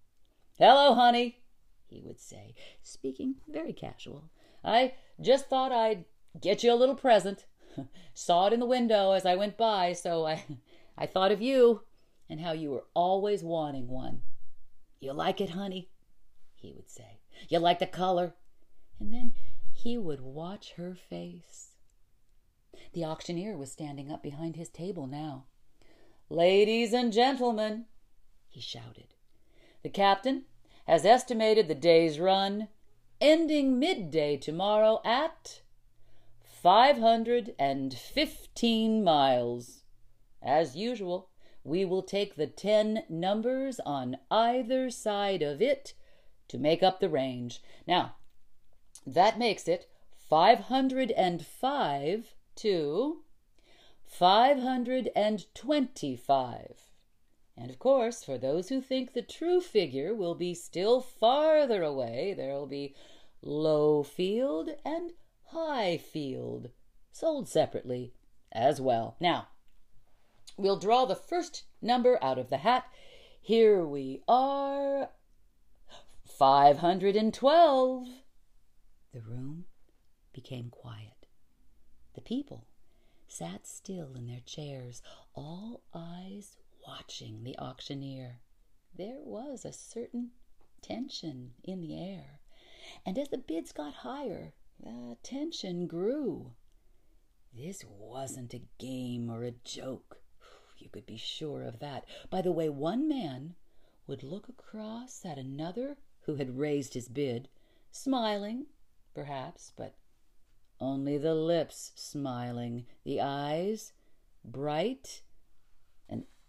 Hello, 0.58 0.96
honey, 0.96 1.42
he 1.90 2.02
would 2.02 2.20
say, 2.20 2.54
speaking 2.82 3.36
very 3.48 3.74
casual. 3.74 4.30
I 4.64 4.94
just 5.22 5.48
thought 5.48 5.72
I'd 5.72 6.06
get 6.40 6.64
you 6.64 6.74
a 6.74 6.76
little 6.76 6.96
present. 6.96 7.46
saw 8.14 8.48
it 8.48 8.54
in 8.54 8.60
the 8.60 8.66
window 8.66 9.12
as 9.12 9.26
I 9.26 9.36
went 9.36 9.58
by, 9.58 9.94
so 9.94 10.26
I, 10.26 10.44
I 10.98 11.06
thought 11.06 11.32
of 11.32 11.42
you 11.42 11.82
and 12.30 12.42
how 12.42 12.52
you 12.52 12.72
were 12.72 12.86
always 12.94 13.44
wanting 13.44 13.88
one. 13.88 14.22
You 15.00 15.14
like 15.14 15.40
it, 15.40 15.52
honey? 15.52 15.90
He 16.56 16.74
would 16.74 16.90
say. 16.90 17.20
You 17.50 17.60
like 17.60 17.80
the 17.80 17.86
color? 17.86 18.34
And 19.00 19.14
then 19.14 19.34
he 19.74 19.98
would 19.98 20.22
watch 20.22 20.74
her 20.74 20.96
face. 20.96 21.74
The 22.94 23.06
auctioneer 23.06 23.56
was 23.56 23.72
standing 23.72 24.12
up 24.12 24.24
behind 24.24 24.56
his 24.56 24.70
table 24.70 25.08
now. 25.08 25.46
Ladies 26.30 26.94
and 26.94 27.14
gentlemen, 27.14 27.86
he 28.50 28.60
shouted, 28.60 29.14
the 29.84 29.90
captain 29.90 30.46
has 30.88 31.06
estimated 31.06 31.68
the 31.68 31.76
day's 31.76 32.20
run, 32.20 32.70
ending 33.22 33.78
midday 33.78 34.38
tomorrow 34.38 35.00
at 35.06 35.62
five 36.44 36.98
hundred 36.98 37.54
and 37.60 37.94
fifteen 37.94 39.04
miles. 39.04 39.84
As 40.42 40.76
usual, 40.76 41.30
we 41.64 41.84
will 41.84 42.04
take 42.04 42.36
the 42.36 42.48
ten 42.48 43.04
numbers 43.10 43.80
on 43.86 44.18
either 44.32 44.90
side 44.90 45.42
of 45.42 45.62
it 45.62 45.94
to 46.48 46.58
make 46.58 46.82
up 46.82 47.00
the 47.00 47.10
range. 47.10 47.62
Now, 47.86 48.16
that 49.06 49.38
makes 49.38 49.68
it 49.68 49.88
505 50.30 52.36
to 52.56 53.18
525. 54.06 56.87
And 57.58 57.72
of 57.72 57.80
course, 57.80 58.24
for 58.24 58.38
those 58.38 58.70
who 58.70 58.82
think 58.82 59.14
the 59.14 59.24
true 59.24 59.60
figure 59.60 60.14
will 60.14 60.36
be 60.36 60.54
still 60.54 61.02
farther 61.02 61.82
away, 61.82 62.36
there'll 62.38 62.68
be 62.68 62.94
low 63.42 64.04
field 64.04 64.70
and 64.86 65.14
high 65.46 65.98
field, 65.98 66.70
sold 67.12 67.50
separately 67.50 68.14
as 68.52 68.80
well. 68.80 69.16
Now, 69.20 69.48
we'll 70.56 70.78
draw 70.78 71.06
the 71.06 71.16
first 71.16 71.64
number 71.82 72.24
out 72.24 72.38
of 72.38 72.50
the 72.50 72.58
hat. 72.58 72.86
Here 73.42 73.84
we 73.84 74.22
are 74.28 75.10
512. 76.26 78.08
The 79.14 79.22
room 79.22 79.66
became 80.32 80.70
quiet. 80.70 81.26
The 82.14 82.22
people 82.22 82.68
sat 83.28 83.66
still 83.66 84.14
in 84.16 84.28
their 84.28 84.42
chairs, 84.46 85.02
all 85.34 85.82
eyes 85.94 86.56
watching 86.88 87.44
the 87.44 87.58
auctioneer. 87.58 88.40
There 88.96 89.20
was 89.20 89.66
a 89.66 89.74
certain 89.74 90.32
tension 90.82 91.52
in 91.64 91.82
the 91.82 92.00
air, 92.00 92.40
and 93.06 93.18
as 93.18 93.30
the 93.30 93.38
bids 93.38 93.72
got 93.72 93.94
higher, 93.94 94.54
the 94.80 95.18
tension 95.22 95.88
grew. 95.88 96.54
This 97.54 97.84
wasn't 97.84 98.54
a 98.54 98.62
game 98.78 99.30
or 99.30 99.44
a 99.44 99.52
joke. 99.52 100.22
You 100.78 100.90
could 100.90 101.08
be 101.08 101.18
sure 101.18 101.64
of 101.64 101.80
that 101.80 102.06
by 102.30 102.42
the 102.42 102.52
way 102.52 102.70
one 102.70 103.10
man 103.10 103.56
would 104.06 104.24
look 104.24 104.48
across 104.48 105.26
at 105.26 105.38
another 105.38 105.98
who 106.22 106.36
had 106.36 106.58
raised 106.58 106.94
his 106.94 107.10
bid, 107.10 107.50
smiling, 107.92 108.68
perhaps, 109.14 109.74
but 109.76 109.96
only 110.80 111.18
the 111.18 111.34
lips 111.34 111.92
smiling, 111.96 112.86
the 113.04 113.20
eyes 113.20 113.92
bright 114.46 115.24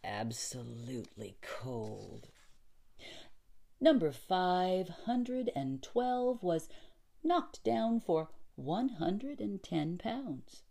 absolutely 0.05 1.37
cold. 1.43 2.29
Number 3.81 4.11
512 4.11 6.43
was 6.43 6.69
knocked 7.23 7.63
down 7.63 8.01
for 8.01 8.29
110 8.57 9.99
pounds. 9.99 10.63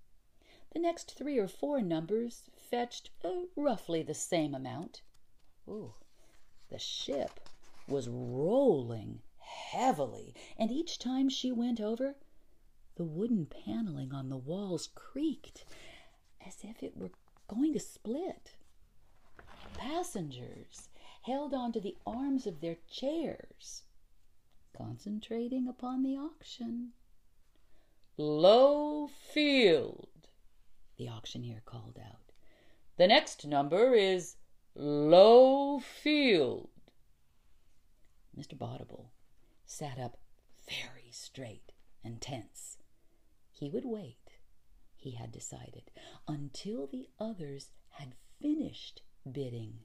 The 0.73 0.79
next 0.79 1.17
three 1.17 1.37
or 1.37 1.47
four 1.47 1.81
numbers 1.81 2.49
fetched 2.55 3.11
uh, 3.23 3.43
roughly 3.55 4.03
the 4.03 4.13
same 4.13 4.53
amount. 4.53 5.01
Ooh, 5.69 5.93
the 6.69 6.79
ship 6.79 7.39
was 7.87 8.09
rolling 8.09 9.21
heavily, 9.39 10.35
and 10.57 10.69
each 10.69 10.99
time 10.99 11.29
she 11.29 11.51
went 11.51 11.79
over, 11.79 12.17
the 12.95 13.05
wooden 13.05 13.45
paneling 13.45 14.13
on 14.13 14.27
the 14.27 14.37
walls 14.37 14.89
creaked 14.93 15.63
as 16.45 16.57
if 16.63 16.83
it 16.83 16.97
were 16.97 17.11
going 17.47 17.73
to 17.73 17.79
split. 17.79 18.56
Passengers 19.77 20.89
held 21.21 21.53
on 21.53 21.71
to 21.71 21.79
the 21.79 21.95
arms 22.05 22.47
of 22.47 22.61
their 22.61 22.77
chairs, 22.89 23.83
concentrating 24.75 25.67
upon 25.67 26.03
the 26.03 26.17
auction. 26.17 26.93
Low 28.17 29.07
field, 29.07 30.09
the 30.97 31.07
auctioneer 31.07 31.61
called 31.65 31.99
out. 32.03 32.31
The 32.97 33.07
next 33.07 33.45
number 33.45 33.93
is 33.93 34.35
low 34.75 35.79
field. 35.79 36.69
Mr. 38.37 38.57
Botibol 38.57 39.11
sat 39.65 39.99
up 39.99 40.17
very 40.67 41.11
straight 41.11 41.71
and 42.03 42.19
tense. 42.19 42.77
He 43.51 43.69
would 43.69 43.85
wait, 43.85 44.37
he 44.95 45.11
had 45.11 45.31
decided, 45.31 45.91
until 46.27 46.87
the 46.87 47.09
others 47.19 47.71
had 47.91 48.15
finished 48.41 49.01
bidding. 49.31 49.79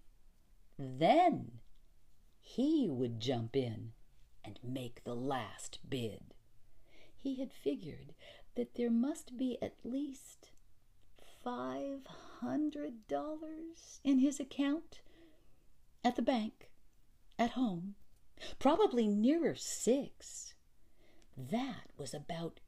Then 0.78 1.60
he 2.40 2.88
would 2.88 3.20
jump 3.20 3.56
in 3.56 3.92
and 4.44 4.58
make 4.62 5.04
the 5.04 5.14
last 5.14 5.78
bid. 5.88 6.34
He 7.16 7.36
had 7.36 7.52
figured 7.52 8.14
that 8.56 8.74
there 8.74 8.90
must 8.90 9.36
be 9.36 9.56
at 9.62 9.74
least 9.84 10.50
five 11.42 12.06
hundred 12.40 13.06
dollars 13.08 14.00
in 14.04 14.18
his 14.18 14.40
account 14.40 15.00
at 16.04 16.16
the 16.16 16.22
bank, 16.22 16.70
at 17.38 17.50
home, 17.50 17.94
probably 18.58 19.06
nearer 19.06 19.54
six. 19.54 20.54
That 21.36 21.90
was 21.96 22.12
about 22.12 22.60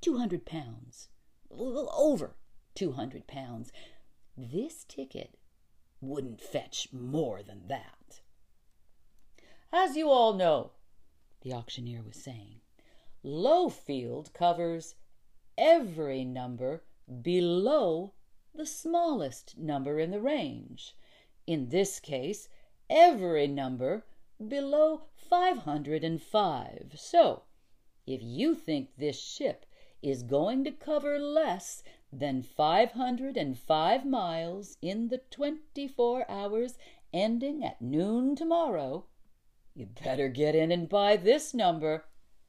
two 0.00 0.18
hundred 0.18 0.44
pounds, 0.44 1.08
over 1.50 2.36
two 2.74 2.92
hundred 2.92 3.26
pounds. 3.26 3.72
This 4.36 4.84
ticket 4.84 5.38
wouldn't 6.08 6.40
fetch 6.40 6.88
more 6.92 7.42
than 7.42 7.68
that. 7.68 8.20
As 9.72 9.96
you 9.96 10.08
all 10.10 10.32
know, 10.32 10.72
the 11.42 11.52
auctioneer 11.52 12.02
was 12.02 12.22
saying, 12.22 12.60
Lowfield 13.22 14.32
covers 14.32 14.94
every 15.58 16.24
number 16.24 16.84
below 17.22 18.14
the 18.54 18.66
smallest 18.66 19.58
number 19.58 19.98
in 19.98 20.10
the 20.10 20.20
range. 20.20 20.96
In 21.46 21.68
this 21.68 22.00
case, 22.00 22.48
every 22.88 23.46
number 23.46 24.06
below 24.46 25.02
505. 25.14 26.92
So, 26.96 27.42
if 28.06 28.22
you 28.22 28.54
think 28.54 28.90
this 28.96 29.20
ship 29.20 29.66
is 30.06 30.22
going 30.22 30.62
to 30.62 30.70
cover 30.70 31.18
less 31.18 31.82
than 32.12 32.40
505 32.40 34.06
miles 34.06 34.78
in 34.80 35.08
the 35.08 35.18
24 35.18 36.30
hours 36.30 36.78
ending 37.12 37.64
at 37.64 37.82
noon 37.82 38.36
tomorrow, 38.36 39.04
you'd 39.74 40.00
better 40.02 40.28
get 40.28 40.54
in 40.54 40.70
and 40.70 40.88
buy 40.88 41.16
this 41.16 41.52
number. 41.52 42.04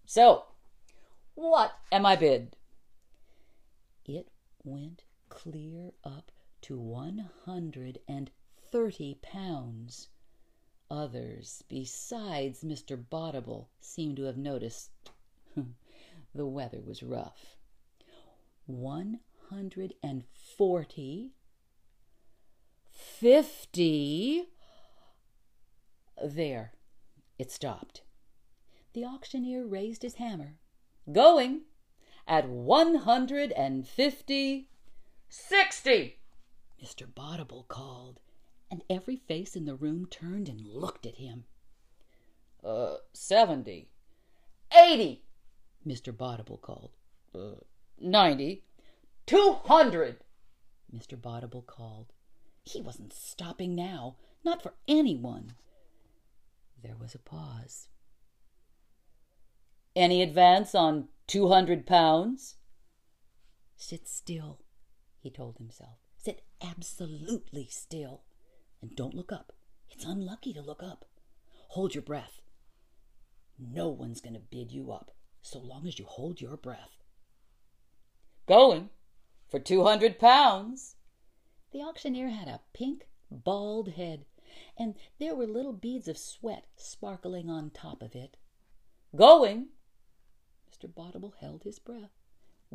So, 0.05 0.45
what 1.33 1.79
am 1.91 2.05
I 2.05 2.15
bid? 2.15 2.55
It 4.05 4.29
went 4.63 5.03
clear 5.29 5.93
up 6.03 6.31
to 6.61 6.77
130 6.77 9.15
pounds. 9.21 10.09
Others 10.89 11.65
besides 11.67 12.63
Mr. 12.63 12.97
Botibol 13.03 13.67
seemed 13.81 14.15
to 14.17 14.23
have 14.23 14.37
noticed 14.37 14.91
the 16.37 16.45
weather 16.45 16.79
was 16.79 17.03
rough. 17.03 17.57
One 18.65 19.19
hundred 19.49 19.93
and 20.01 20.23
forty, 20.57 21.33
fifty. 22.89 24.45
There, 26.23 26.73
it 27.37 27.51
stopped. 27.51 28.01
The 28.93 29.05
auctioneer 29.05 29.65
raised 29.65 30.01
his 30.01 30.15
hammer. 30.15 30.55
Going 31.11 31.61
at 32.27 32.47
one 32.47 32.95
hundred 32.95 33.51
and 33.51 33.87
fifty, 33.87 34.69
sixty. 35.29 36.19
Mr. 36.83 37.05
Botibol 37.07 37.67
called 37.67 38.19
and 38.69 38.83
every 38.89 39.15
face 39.15 39.55
in 39.55 39.65
the 39.65 39.75
room 39.75 40.05
turned 40.05 40.49
and 40.49 40.61
looked 40.61 41.05
at 41.05 41.15
him. 41.15 41.45
Uh, 42.63 42.95
seventy. 43.13 43.89
Eighty, 44.77 45.23
Mr. 45.87 46.11
Botibol 46.11 46.61
called. 46.61 46.91
Uh, 47.33 47.61
ninety. 47.99 48.63
Two 49.25 49.57
hundred, 49.65 50.17
Mr. 50.93 51.17
Botibol 51.17 51.65
called. 51.65 52.13
He 52.63 52.81
wasn't 52.81 53.13
stopping 53.13 53.75
now, 53.75 54.17
not 54.43 54.61
for 54.61 54.73
anyone. 54.87 55.53
There 56.81 56.95
was 56.99 57.15
a 57.15 57.19
pause. 57.19 57.87
Any 59.95 60.21
advance 60.21 60.75
on 60.75 61.07
two 61.25 61.47
hundred 61.47 61.85
pounds? 61.85 62.55
Sit 63.75 64.07
still, 64.07 64.59
he 65.19 65.29
told 65.29 65.57
himself. 65.57 65.97
Sit 66.17 66.43
absolutely 66.61 67.67
still 67.69 68.23
and 68.81 68.95
don't 68.95 69.13
look 69.13 69.31
up. 69.31 69.53
It's 69.89 70.05
unlucky 70.05 70.53
to 70.53 70.61
look 70.61 70.83
up. 70.83 71.05
Hold 71.69 71.95
your 71.95 72.01
breath. 72.01 72.41
No 73.59 73.87
one's 73.87 74.21
going 74.21 74.35
to 74.35 74.39
bid 74.39 74.71
you 74.71 74.91
up 74.91 75.11
so 75.47 75.59
long 75.59 75.87
as 75.87 75.97
you 75.97 76.05
hold 76.05 76.41
your 76.41 76.57
breath. 76.57 76.97
Going 78.47 78.89
for 79.49 79.59
two 79.59 79.83
hundred 79.83 80.19
pounds. 80.19 80.95
The 81.71 81.81
auctioneer 81.81 82.29
had 82.29 82.47
a 82.47 82.61
pink, 82.73 83.07
bald 83.29 83.89
head, 83.93 84.25
and 84.77 84.95
there 85.19 85.35
were 85.35 85.45
little 85.45 85.73
beads 85.73 86.07
of 86.07 86.17
sweat 86.17 86.65
sparkling 86.75 87.49
on 87.49 87.69
top 87.69 88.01
of 88.01 88.15
it. 88.15 88.37
Going. 89.15 89.67
Mr. 90.71 90.93
Bottle 90.93 91.33
held 91.39 91.63
his 91.63 91.79
breath. 91.79 92.11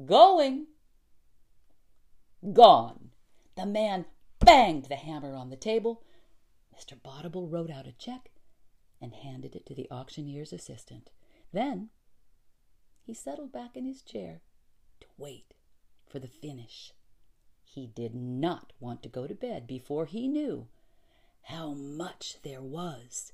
Going. 0.05 0.67
Gone. 2.53 3.11
The 3.57 3.67
man 3.67 4.07
banged 4.41 4.87
the 4.87 4.97
hammer 4.97 5.35
on 5.35 5.51
the 5.51 5.57
table. 5.57 6.03
Mr. 6.77 7.01
Bottle 7.01 7.49
wrote 7.49 7.71
out 7.71 7.87
a 7.87 7.93
check 7.93 8.31
and 9.01 9.15
handed 9.15 9.55
it 9.55 9.67
to 9.67 9.75
the 9.75 9.89
auctioneer's 9.91 10.53
assistant. 10.53 11.11
Then 11.53 11.91
he 13.05 13.15
settled 13.15 13.53
back 13.53 13.77
in 13.77 13.85
his 13.85 14.03
chair 14.03 14.41
to 15.01 15.07
wait 15.19 15.55
for 16.07 16.19
the 16.19 16.29
finish. 16.29 16.93
He 17.65 17.87
did 17.87 18.15
not 18.15 18.73
want 18.79 19.03
to 19.03 19.09
go 19.09 19.27
to 19.27 19.35
bed 19.35 19.67
before 19.67 20.07
he 20.07 20.29
knew 20.29 20.69
how 21.43 21.73
much 21.73 22.37
there 22.43 22.63
was 22.63 23.33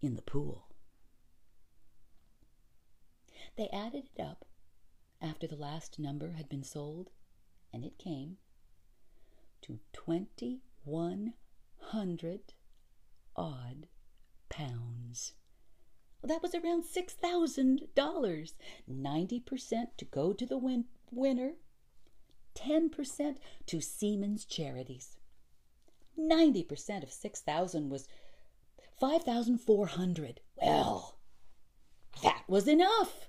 in 0.00 0.16
the 0.16 0.22
pool. 0.22 0.68
They 3.56 3.68
added 3.72 4.08
it 4.16 4.22
up 4.22 4.44
after 5.20 5.46
the 5.46 5.56
last 5.56 5.98
number 5.98 6.32
had 6.32 6.48
been 6.48 6.64
sold, 6.64 7.10
and 7.72 7.84
it 7.84 7.98
came 7.98 8.38
to 9.62 9.80
twenty 9.92 10.62
one 10.84 11.34
hundred 11.78 12.54
odd 13.36 13.88
pounds. 14.48 15.34
Well, 16.22 16.28
that 16.28 16.42
was 16.42 16.54
around 16.54 16.84
six 16.84 17.14
thousand 17.14 17.88
dollars. 17.94 18.54
Ninety 18.86 19.40
percent 19.40 19.96
to 19.98 20.04
go 20.04 20.32
to 20.32 20.44
the 20.46 20.58
win- 20.58 20.86
winner, 21.10 21.52
ten 22.54 22.90
percent 22.90 23.38
to 23.66 23.80
Seamen's 23.80 24.44
Charities. 24.44 25.16
Ninety 26.16 26.62
percent 26.62 27.02
of 27.02 27.10
six 27.12 27.40
thousand 27.40 27.88
was 27.88 28.06
five 28.98 29.22
thousand 29.22 29.58
four 29.58 29.86
hundred. 29.86 30.40
Well, 30.56 31.16
that 32.22 32.42
was 32.46 32.68
enough. 32.68 33.28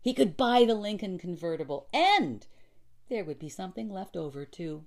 He 0.00 0.14
could 0.14 0.36
buy 0.36 0.64
the 0.64 0.74
Lincoln 0.74 1.18
convertible, 1.18 1.86
and 1.92 2.46
there 3.08 3.24
would 3.24 3.38
be 3.38 3.48
something 3.48 3.88
left 3.90 4.16
over, 4.16 4.44
too. 4.44 4.84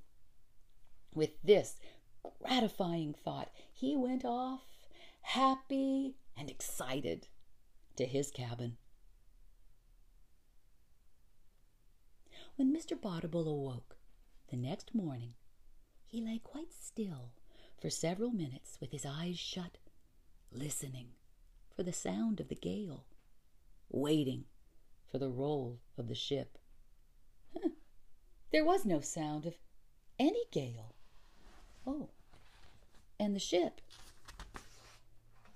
With 1.13 1.41
this 1.43 1.77
gratifying 2.41 3.13
thought, 3.13 3.51
he 3.71 3.95
went 3.95 4.25
off, 4.25 4.63
happy 5.21 6.15
and 6.37 6.49
excited, 6.49 7.27
to 7.97 8.05
his 8.05 8.31
cabin. 8.31 8.77
When 12.55 12.73
Mr. 12.75 12.99
Bottle 12.99 13.47
awoke 13.47 13.97
the 14.49 14.57
next 14.57 14.95
morning, 14.95 15.33
he 16.05 16.21
lay 16.21 16.39
quite 16.39 16.71
still 16.73 17.31
for 17.81 17.89
several 17.89 18.31
minutes 18.31 18.77
with 18.79 18.91
his 18.91 19.05
eyes 19.05 19.37
shut, 19.37 19.77
listening 20.51 21.09
for 21.75 21.83
the 21.83 21.91
sound 21.91 22.39
of 22.39 22.47
the 22.47 22.55
gale, 22.55 23.05
waiting 23.89 24.45
for 25.11 25.17
the 25.17 25.29
roll 25.29 25.79
of 25.97 26.07
the 26.07 26.15
ship. 26.15 26.57
There 28.51 28.63
was 28.63 28.85
no 28.85 29.01
sound 29.01 29.45
of 29.45 29.57
any 30.17 30.45
gale. 30.51 30.95
Oh, 31.85 32.09
and 33.19 33.35
the 33.35 33.39
ship 33.39 33.81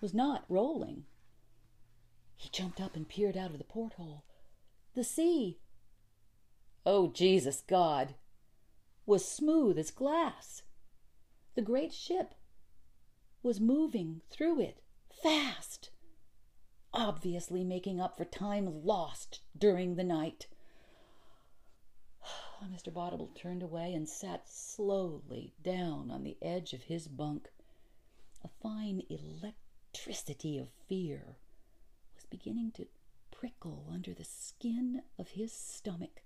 was 0.01 0.13
not 0.13 0.43
rolling. 0.49 1.05
He 2.39 2.49
jumped 2.49 2.81
up 2.81 2.95
and 2.95 3.07
peered 3.07 3.37
out 3.37 3.51
of 3.51 3.59
the 3.59 3.63
porthole. 3.63 4.23
The 4.95 5.03
sea, 5.03 5.59
oh 6.85 7.09
Jesus 7.09 7.61
God, 7.61 8.15
was 9.05 9.23
smooth 9.23 9.77
as 9.77 9.91
glass. 9.91 10.63
The 11.53 11.61
great 11.61 11.93
ship 11.93 12.33
was 13.43 13.59
moving 13.59 14.21
through 14.31 14.61
it 14.61 14.81
fast 15.11 15.91
obviously 16.93 17.63
making 17.63 17.99
up 17.99 18.17
for 18.17 18.25
time 18.25 18.83
lost 18.83 19.41
during 19.57 19.95
the 19.95 20.03
night. 20.03 20.47
Mr. 22.73 22.93
Bottle 22.93 23.29
turned 23.35 23.63
away 23.63 23.93
and 23.93 24.07
sat 24.07 24.49
slowly 24.49 25.53
down 25.63 26.09
on 26.11 26.23
the 26.23 26.37
edge 26.41 26.73
of 26.73 26.83
his 26.83 27.07
bunk. 27.07 27.49
A 28.43 28.49
fine 28.61 29.03
electricity 29.09 30.57
of 30.57 30.69
fear 30.87 31.37
beginning 32.29 32.71
to 32.71 32.87
prickle 33.31 33.87
under 33.91 34.13
the 34.13 34.23
skin 34.23 35.01
of 35.17 35.29
his 35.29 35.51
stomach. 35.51 36.23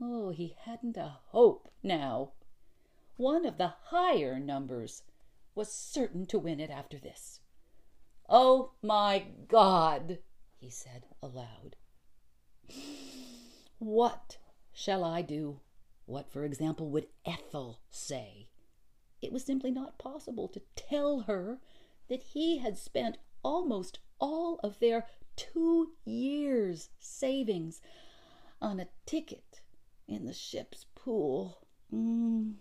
Oh, 0.00 0.30
he 0.30 0.56
hadn't 0.64 0.96
a 0.96 1.18
hope 1.28 1.68
now. 1.82 2.32
One 3.16 3.44
of 3.44 3.58
the 3.58 3.74
higher 3.84 4.38
numbers 4.38 5.02
was 5.54 5.72
certain 5.72 6.26
to 6.26 6.38
win 6.38 6.60
it 6.60 6.70
after 6.70 6.98
this. 6.98 7.40
Oh 8.28 8.72
my 8.82 9.26
God, 9.48 10.18
he 10.56 10.70
said 10.70 11.06
aloud. 11.22 11.76
What 13.78 14.36
shall 14.72 15.02
I 15.02 15.22
do? 15.22 15.60
What, 16.04 16.30
for 16.30 16.44
example, 16.44 16.90
would 16.90 17.06
Ethel 17.24 17.80
say? 17.90 18.48
It 19.22 19.32
was 19.32 19.44
simply 19.44 19.70
not 19.70 19.98
possible 19.98 20.48
to 20.48 20.60
tell 20.76 21.20
her 21.20 21.60
that 22.08 22.22
he 22.22 22.58
had 22.58 22.76
spent 22.76 23.16
almost 23.42 23.98
all 24.18 24.60
of 24.62 24.78
their 24.78 25.06
two 25.36 25.92
years' 26.04 26.90
savings 26.98 27.80
on 28.60 28.80
a 28.80 28.88
ticket 29.06 29.60
in 30.06 30.26
the 30.26 30.32
ship's 30.32 30.86
pool. 30.94 31.66
Mm. 31.92 32.54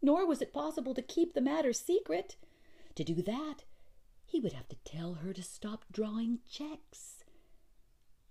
Nor 0.00 0.26
was 0.26 0.42
it 0.42 0.52
possible 0.52 0.94
to 0.94 1.02
keep 1.02 1.34
the 1.34 1.40
matter 1.40 1.72
secret. 1.72 2.36
To 2.94 3.04
do 3.04 3.22
that, 3.22 3.64
he 4.24 4.40
would 4.40 4.52
have 4.52 4.68
to 4.68 4.76
tell 4.84 5.14
her 5.14 5.32
to 5.32 5.42
stop 5.42 5.84
drawing 5.90 6.40
checks. 6.48 7.24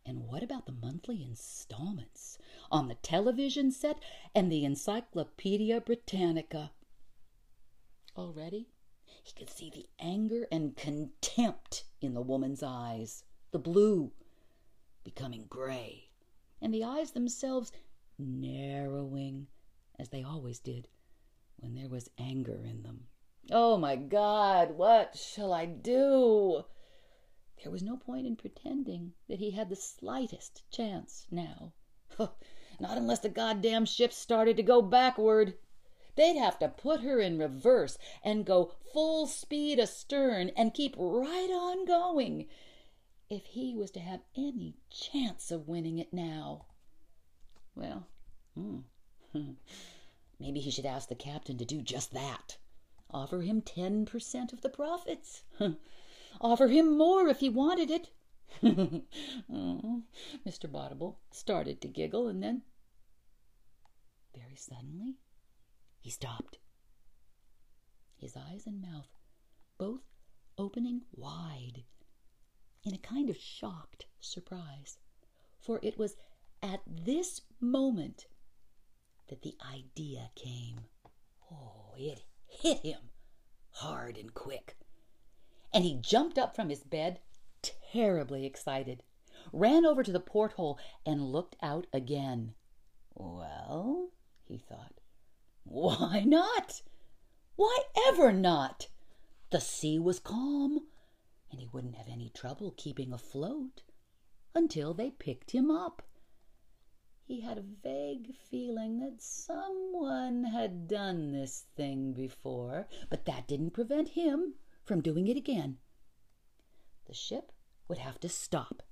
And 0.05 0.25
what 0.27 0.43
about 0.43 0.65
the 0.65 0.73
monthly 0.73 1.23
installments 1.23 2.37
on 2.69 2.87
the 2.87 2.95
television 2.95 3.71
set 3.71 3.99
and 4.35 4.51
the 4.51 4.65
Encyclopedia 4.65 5.79
Britannica? 5.79 6.71
Already, 8.17 8.72
he 9.23 9.33
could 9.33 9.49
see 9.49 9.69
the 9.69 9.87
anger 9.99 10.47
and 10.51 10.75
contempt 10.75 11.85
in 12.01 12.13
the 12.13 12.21
woman's 12.21 12.61
eyes, 12.61 13.23
the 13.51 13.59
blue 13.59 14.11
becoming 15.03 15.45
gray, 15.49 16.09
and 16.61 16.73
the 16.73 16.83
eyes 16.83 17.11
themselves 17.11 17.71
narrowing, 18.19 19.47
as 19.97 20.09
they 20.09 20.21
always 20.21 20.59
did 20.59 20.87
when 21.55 21.73
there 21.73 21.87
was 21.87 22.09
anger 22.17 22.63
in 22.65 22.83
them. 22.83 23.07
Oh 23.49 23.77
my 23.77 23.95
God, 23.95 24.71
what 24.77 25.17
shall 25.17 25.53
I 25.53 25.65
do? 25.65 26.65
There 27.61 27.71
was 27.71 27.83
no 27.83 27.95
point 27.95 28.27
in 28.27 28.35
pretending 28.35 29.13
that 29.29 29.39
he 29.39 29.51
had 29.51 29.69
the 29.69 29.75
slightest 29.77 30.69
chance 30.69 31.27
now. 31.31 31.71
Not 32.19 32.97
unless 32.97 33.19
the 33.19 33.29
goddamn 33.29 33.85
ship 33.85 34.11
started 34.11 34.57
to 34.57 34.63
go 34.63 34.81
backward. 34.81 35.57
They'd 36.15 36.37
have 36.37 36.59
to 36.59 36.69
put 36.69 37.01
her 37.01 37.19
in 37.19 37.39
reverse 37.39 37.97
and 38.23 38.45
go 38.45 38.73
full 38.93 39.25
speed 39.27 39.79
astern 39.79 40.49
and 40.55 40.73
keep 40.73 40.95
right 40.97 41.49
on 41.49 41.85
going 41.85 42.47
if 43.29 43.45
he 43.47 43.73
was 43.73 43.89
to 43.91 43.99
have 43.99 44.21
any 44.35 44.75
chance 44.89 45.49
of 45.49 45.67
winning 45.67 45.97
it 45.97 46.13
now. 46.13 46.65
Well, 47.75 48.07
hmm. 48.55 48.79
maybe 50.39 50.59
he 50.59 50.69
should 50.69 50.85
ask 50.85 51.09
the 51.09 51.15
captain 51.15 51.57
to 51.57 51.65
do 51.65 51.81
just 51.81 52.13
that. 52.13 52.57
Offer 53.09 53.41
him 53.41 53.61
10% 53.61 54.53
of 54.53 54.61
the 54.61 54.69
profits. 54.69 55.43
Offer 56.41 56.67
him 56.67 56.97
more 56.97 57.27
if 57.27 57.39
he 57.39 57.49
wanted 57.49 57.89
it. 57.89 58.09
oh, 59.51 60.03
Mr. 60.47 60.71
Bottle 60.71 61.19
started 61.31 61.81
to 61.81 61.87
giggle 61.87 62.27
and 62.27 62.43
then, 62.43 62.61
very 64.35 64.55
suddenly, 64.55 65.15
he 66.03 66.09
stopped. 66.11 66.57
His 68.17 68.35
eyes 68.35 68.67
and 68.67 68.81
mouth 68.81 69.07
both 69.77 70.01
opening 70.57 71.03
wide 71.13 71.85
in 72.83 72.93
a 72.93 72.97
kind 72.97 73.29
of 73.29 73.37
shocked 73.37 74.05
surprise, 74.19 74.97
for 75.61 75.79
it 75.81 75.97
was 75.97 76.17
at 76.61 76.81
this 76.85 77.41
moment 77.61 78.27
that 79.29 79.43
the 79.43 79.55
idea 79.73 80.29
came. 80.35 80.81
Oh, 81.49 81.93
it 81.97 82.23
hit 82.45 82.79
him 82.79 82.99
hard 83.71 84.17
and 84.17 84.33
quick. 84.33 84.75
And 85.73 85.85
he 85.85 85.95
jumped 85.95 86.37
up 86.37 86.53
from 86.53 86.69
his 86.69 86.83
bed, 86.83 87.21
terribly 87.61 88.45
excited, 88.45 89.03
ran 89.53 89.85
over 89.85 90.03
to 90.03 90.11
the 90.11 90.19
porthole, 90.19 90.77
and 91.05 91.31
looked 91.31 91.55
out 91.61 91.87
again. 91.93 92.55
Well, 93.15 94.09
he 94.43 94.57
thought, 94.57 94.99
Why 95.63 96.23
not? 96.25 96.81
Why 97.55 97.83
ever 98.07 98.31
not? 98.31 98.87
The 99.49 99.61
sea 99.61 99.99
was 99.99 100.19
calm, 100.19 100.87
and 101.51 101.59
he 101.59 101.67
wouldn't 101.67 101.95
have 101.95 102.09
any 102.09 102.29
trouble 102.29 102.73
keeping 102.75 103.13
afloat 103.13 103.83
until 104.55 104.93
they 104.93 105.11
picked 105.11 105.51
him 105.51 105.71
up. 105.71 106.01
He 107.25 107.41
had 107.41 107.57
a 107.57 107.61
vague 107.61 108.35
feeling 108.35 108.99
that 108.99 109.21
someone 109.21 110.43
had 110.43 110.87
done 110.87 111.31
this 111.31 111.65
thing 111.75 112.13
before, 112.13 112.87
but 113.09 113.25
that 113.25 113.47
didn't 113.47 113.71
prevent 113.71 114.09
him 114.09 114.55
from 114.83 115.01
doing 115.01 115.27
it 115.27 115.37
again. 115.37 115.77
The 117.05 117.13
ship 117.13 117.51
would 117.87 117.99
have 117.99 118.19
to 118.19 118.29
stop 118.29 118.83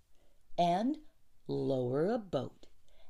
and 0.58 1.00
lower 1.48 2.06
a 2.08 2.18
boat, 2.18 2.68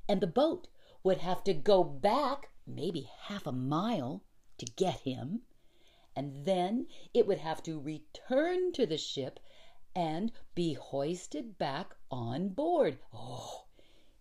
and 0.09 0.21
the 0.21 0.27
boat 0.27 0.67
would 1.03 1.19
have 1.19 1.43
to 1.43 1.53
go 1.53 1.83
back 1.83 2.49
maybe 2.75 3.09
half 3.23 3.45
a 3.45 3.51
mile 3.51 4.23
to 4.57 4.65
get 4.65 5.01
him, 5.01 5.41
and 6.15 6.45
then 6.45 6.87
it 7.13 7.27
would 7.27 7.39
have 7.39 7.61
to 7.63 7.79
return 7.79 8.71
to 8.73 8.85
the 8.85 8.97
ship 8.97 9.39
and 9.95 10.31
be 10.55 10.73
hoisted 10.73 11.57
back 11.57 11.95
on 12.09 12.49
board. 12.49 12.99
Oh, 13.13 13.65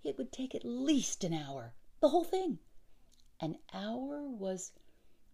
it 0.03 0.17
would 0.19 0.33
take 0.33 0.55
at 0.55 0.65
least 0.65 1.25
an 1.25 1.33
hour, 1.33 1.75
the 2.01 2.09
whole 2.09 2.25
thing. 2.25 2.59
An 3.41 3.57
hour 3.73 4.29
was 4.29 4.73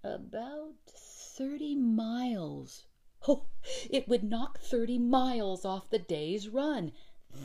about 0.04 0.74
thirty 0.86 1.74
miles. 1.74 2.86
Oh, 3.26 3.46
it 3.90 4.06
would 4.08 4.22
knock 4.22 4.60
thirty 4.60 4.98
miles 4.98 5.64
off 5.64 5.90
the 5.90 5.98
day's 5.98 6.48
run. 6.48 6.92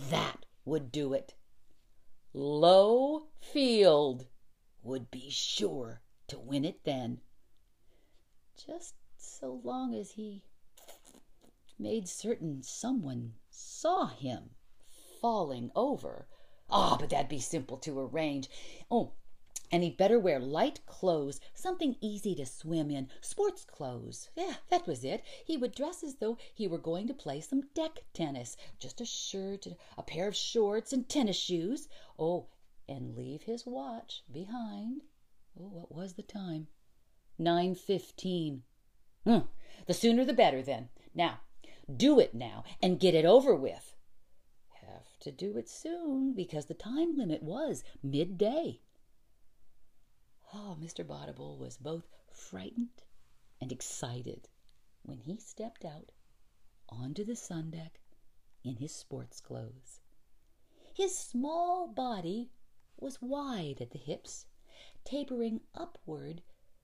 That 0.09 0.45
would 0.65 0.91
do 0.91 1.13
it. 1.13 1.33
Low 2.33 3.27
Field 3.39 4.27
would 4.83 5.11
be 5.11 5.29
sure 5.29 6.01
to 6.27 6.39
win 6.39 6.65
it 6.65 6.83
then. 6.83 7.21
Just 8.65 8.95
so 9.17 9.61
long 9.63 9.93
as 9.93 10.11
he 10.11 10.43
made 11.77 12.07
certain 12.07 12.61
someone 12.63 13.33
saw 13.49 14.07
him 14.07 14.51
falling 15.19 15.71
over. 15.75 16.27
Ah, 16.69 16.95
but 16.99 17.09
that'd 17.09 17.27
be 17.27 17.39
simple 17.39 17.77
to 17.77 17.99
arrange. 17.99 18.49
Oh, 18.89 19.13
and 19.71 19.83
he'd 19.83 19.97
better 19.97 20.19
wear 20.19 20.39
light 20.39 20.85
clothes, 20.85 21.39
something 21.53 21.95
easy 22.01 22.35
to 22.35 22.45
swim 22.45 22.91
in, 22.91 23.09
sports 23.21 23.63
clothes. 23.63 24.29
Yeah, 24.35 24.55
that 24.69 24.85
was 24.85 25.03
it. 25.03 25.23
He 25.45 25.55
would 25.57 25.73
dress 25.73 26.03
as 26.03 26.15
though 26.15 26.37
he 26.53 26.67
were 26.67 26.77
going 26.77 27.07
to 27.07 27.13
play 27.13 27.39
some 27.39 27.69
deck 27.73 28.03
tennis. 28.13 28.57
Just 28.79 28.99
a 28.99 29.05
shirt, 29.05 29.67
a 29.97 30.03
pair 30.03 30.27
of 30.27 30.35
shorts, 30.35 30.91
and 30.91 31.07
tennis 31.07 31.37
shoes. 31.37 31.87
Oh, 32.19 32.47
and 32.91 33.15
leave 33.15 33.43
his 33.43 33.65
watch 33.65 34.23
behind. 34.31 35.03
Oh, 35.57 35.69
what 35.69 35.91
was 35.91 36.13
the 36.13 36.23
time? 36.23 36.67
Nine 37.37 37.73
fifteen. 37.73 38.63
Hmm, 39.23 39.47
the 39.87 39.93
sooner 39.93 40.25
the 40.25 40.33
better, 40.33 40.61
then. 40.61 40.89
Now, 41.15 41.39
do 41.95 42.19
it 42.19 42.33
now 42.33 42.63
and 42.81 42.99
get 42.99 43.15
it 43.15 43.25
over 43.25 43.55
with. 43.55 43.95
Have 44.81 45.17
to 45.21 45.31
do 45.31 45.57
it 45.57 45.69
soon 45.69 46.33
because 46.33 46.65
the 46.65 46.73
time 46.73 47.15
limit 47.15 47.41
was 47.41 47.83
midday. 48.03 48.81
Oh, 50.53 50.77
Mr. 50.79 51.05
Botibol 51.05 51.57
was 51.57 51.77
both 51.77 52.07
frightened 52.29 53.03
and 53.61 53.71
excited 53.71 54.49
when 55.03 55.19
he 55.19 55.37
stepped 55.37 55.85
out 55.85 56.11
onto 56.89 57.23
the 57.23 57.37
sun 57.37 57.71
deck 57.71 58.01
in 58.63 58.75
his 58.75 58.93
sports 58.93 59.39
clothes. 59.39 60.01
His 60.93 61.17
small 61.17 61.87
body 61.87 62.51
was 63.01 63.21
wide 63.21 63.81
at 63.81 63.91
the 63.91 63.97
hips, 63.97 64.45
tapering 65.03 65.61
upward 65.73 66.41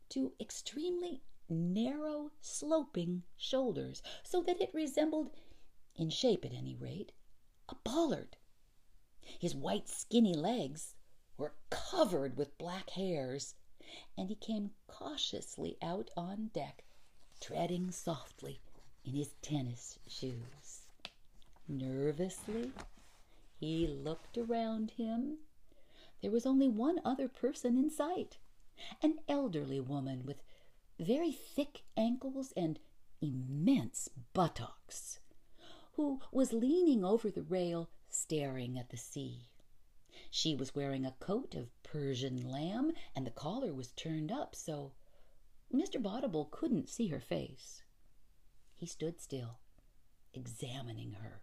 to 0.10 0.34
extremely 0.40 1.22
narrow, 1.48 2.32
sloping 2.42 3.24
shoulders, 3.38 4.02
so 4.24 4.42
that 4.42 4.60
it 4.60 4.74
resembled, 4.74 5.32
in 5.96 6.10
shape 6.10 6.44
at 6.44 6.54
any 6.54 6.76
rate, 6.76 7.12
a 7.70 7.76
bollard. 7.76 8.36
His 9.40 9.56
white, 9.56 9.88
skinny 9.88 10.34
legs 10.34 10.96
were 11.38 11.54
covered 11.70 12.36
with 12.36 12.58
black 12.58 12.90
hairs, 12.90 13.56
and 14.18 14.30
he 14.30 14.36
came 14.36 14.72
cautiously 14.88 15.78
out 15.82 16.10
on 16.18 16.50
deck, 16.54 16.84
treading 17.40 17.92
softly 17.92 18.60
in 19.06 19.14
his 19.14 19.36
tennis 19.42 20.00
shoes. 20.08 20.88
Nervously, 21.68 22.72
he 23.60 23.88
looked 23.88 24.38
around 24.38 24.92
him. 24.92 25.38
There 26.22 26.32
was 26.32 26.46
only 26.46 26.68
one 26.68 27.00
other 27.06 27.28
person 27.28 27.78
in 27.78 27.90
sight 27.90 28.38
an 29.02 29.20
elderly 29.28 29.80
woman 29.80 30.24
with 30.26 30.44
very 31.00 31.32
thick 31.32 31.84
ankles 31.96 32.54
and 32.56 32.80
immense 33.22 34.10
buttocks, 34.34 35.20
who 35.94 36.22
was 36.32 36.54
leaning 36.54 37.04
over 37.04 37.32
the 37.32 37.42
rail 37.42 37.90
staring 38.10 38.78
at 38.78 38.90
the 38.90 38.98
sea. 38.98 39.50
She 40.30 40.56
was 40.56 40.76
wearing 40.76 41.06
a 41.06 41.16
coat 41.20 41.56
of 41.56 41.72
Persian 41.84 42.50
lamb, 42.50 42.94
and 43.16 43.26
the 43.26 43.32
collar 43.32 43.74
was 43.74 43.92
turned 43.92 44.32
up 44.32 44.56
so 44.56 44.94
Mr. 45.74 46.02
Botibol 46.02 46.50
couldn't 46.50 46.90
see 46.90 47.08
her 47.08 47.20
face. 47.20 47.84
He 48.76 48.86
stood 48.86 49.20
still, 49.20 49.60
examining 50.34 51.14
her 51.14 51.42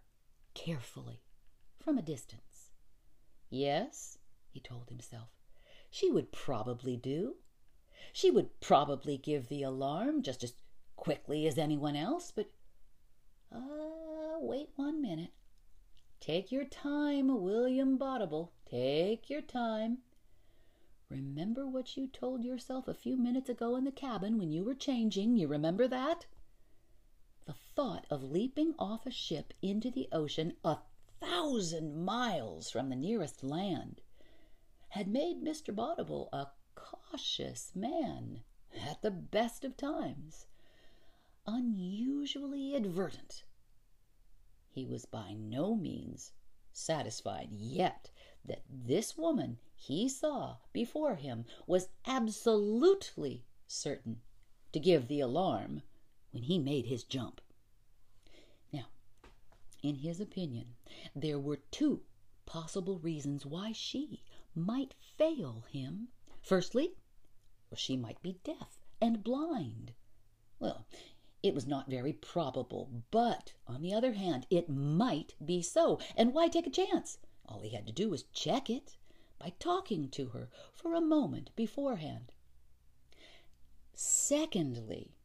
carefully 0.53 1.21
from 1.79 1.97
a 1.97 2.01
distance. 2.01 2.71
Yes, 3.49 4.17
he 4.55 4.61
told 4.61 4.87
himself, 4.87 5.27
she 5.89 6.09
would 6.09 6.31
probably 6.31 6.95
do. 6.95 7.35
She 8.13 8.31
would 8.31 8.61
probably 8.61 9.17
give 9.17 9.49
the 9.49 9.63
alarm 9.63 10.21
just 10.21 10.45
as 10.45 10.53
quickly 10.95 11.45
as 11.45 11.57
anyone 11.57 11.97
else, 11.97 12.31
but 12.31 12.49
ah, 13.51 13.57
uh, 13.57 14.39
wait 14.39 14.69
one 14.77 15.01
minute. 15.01 15.33
Take 16.21 16.53
your 16.53 16.63
time, 16.63 17.27
William 17.41 17.99
Botibol. 17.99 18.51
Take 18.65 19.29
your 19.29 19.41
time. 19.41 19.97
Remember 21.09 21.67
what 21.67 21.97
you 21.97 22.07
told 22.07 22.45
yourself 22.45 22.87
a 22.87 22.93
few 22.93 23.17
minutes 23.17 23.49
ago 23.49 23.75
in 23.75 23.83
the 23.83 23.91
cabin 23.91 24.37
when 24.37 24.53
you 24.53 24.63
were 24.63 24.73
changing. 24.73 25.35
You 25.35 25.49
remember 25.49 25.85
that? 25.89 26.27
The 27.45 27.55
thought 27.75 28.07
of 28.09 28.23
leaping 28.23 28.73
off 28.79 29.05
a 29.05 29.11
ship 29.11 29.53
into 29.61 29.91
the 29.91 30.07
ocean 30.13 30.55
a 30.63 30.77
thousand 31.19 32.05
miles 32.05 32.71
from 32.71 32.87
the 32.87 32.95
nearest 32.95 33.43
land 33.43 33.99
had 34.95 35.09
made 35.09 35.43
Mr. 35.43 35.75
Botibol 35.75 36.29
a 36.31 36.47
cautious 36.73 37.75
man 37.75 38.39
at 38.73 39.01
the 39.01 39.11
best 39.11 39.65
of 39.65 39.75
times, 39.75 40.47
unusually 41.45 42.73
advertent 42.73 43.43
he 44.71 44.85
was 44.85 45.05
by 45.05 45.33
no 45.33 45.75
means 45.75 46.31
satisfied 46.71 47.49
yet 47.51 48.09
that 48.45 48.63
this 48.69 49.17
woman 49.17 49.57
he 49.75 50.07
saw 50.07 50.55
before 50.71 51.15
him 51.15 51.43
was 51.67 51.89
absolutely 52.05 53.43
certain 53.67 54.21
to 54.71 54.79
give 54.79 55.09
the 55.09 55.19
alarm 55.19 55.81
when 56.31 56.43
he 56.43 56.57
made 56.57 56.85
his 56.85 57.03
jump. 57.03 57.41
Now, 58.71 58.85
in 59.83 59.95
his 59.95 60.21
opinion, 60.21 60.75
there 61.13 61.39
were 61.39 61.59
two 61.69 62.03
possible 62.45 62.99
reasons 62.99 63.45
why 63.45 63.73
she 63.73 64.23
might 64.55 64.95
fail 65.17 65.65
him. 65.69 66.07
Firstly, 66.41 66.95
she 67.75 67.97
might 67.97 68.21
be 68.21 68.39
deaf 68.43 68.79
and 69.01 69.23
blind. 69.23 69.93
Well, 70.59 70.87
it 71.43 71.53
was 71.53 71.67
not 71.67 71.89
very 71.89 72.13
probable, 72.13 73.03
but 73.11 73.53
on 73.67 73.81
the 73.81 73.93
other 73.93 74.13
hand, 74.13 74.47
it 74.49 74.69
might 74.69 75.35
be 75.43 75.61
so. 75.61 75.99
And 76.15 76.33
why 76.33 76.47
take 76.47 76.65
a 76.65 76.71
chance? 76.71 77.17
All 77.45 77.59
he 77.59 77.69
had 77.69 77.85
to 77.87 77.93
do 77.93 78.09
was 78.09 78.23
check 78.33 78.69
it 78.69 78.97
by 79.37 79.53
talking 79.59 80.09
to 80.09 80.27
her 80.29 80.49
for 80.73 80.95
a 80.95 81.01
moment 81.01 81.51
beforehand. 81.55 82.31
Secondly, 83.93 85.15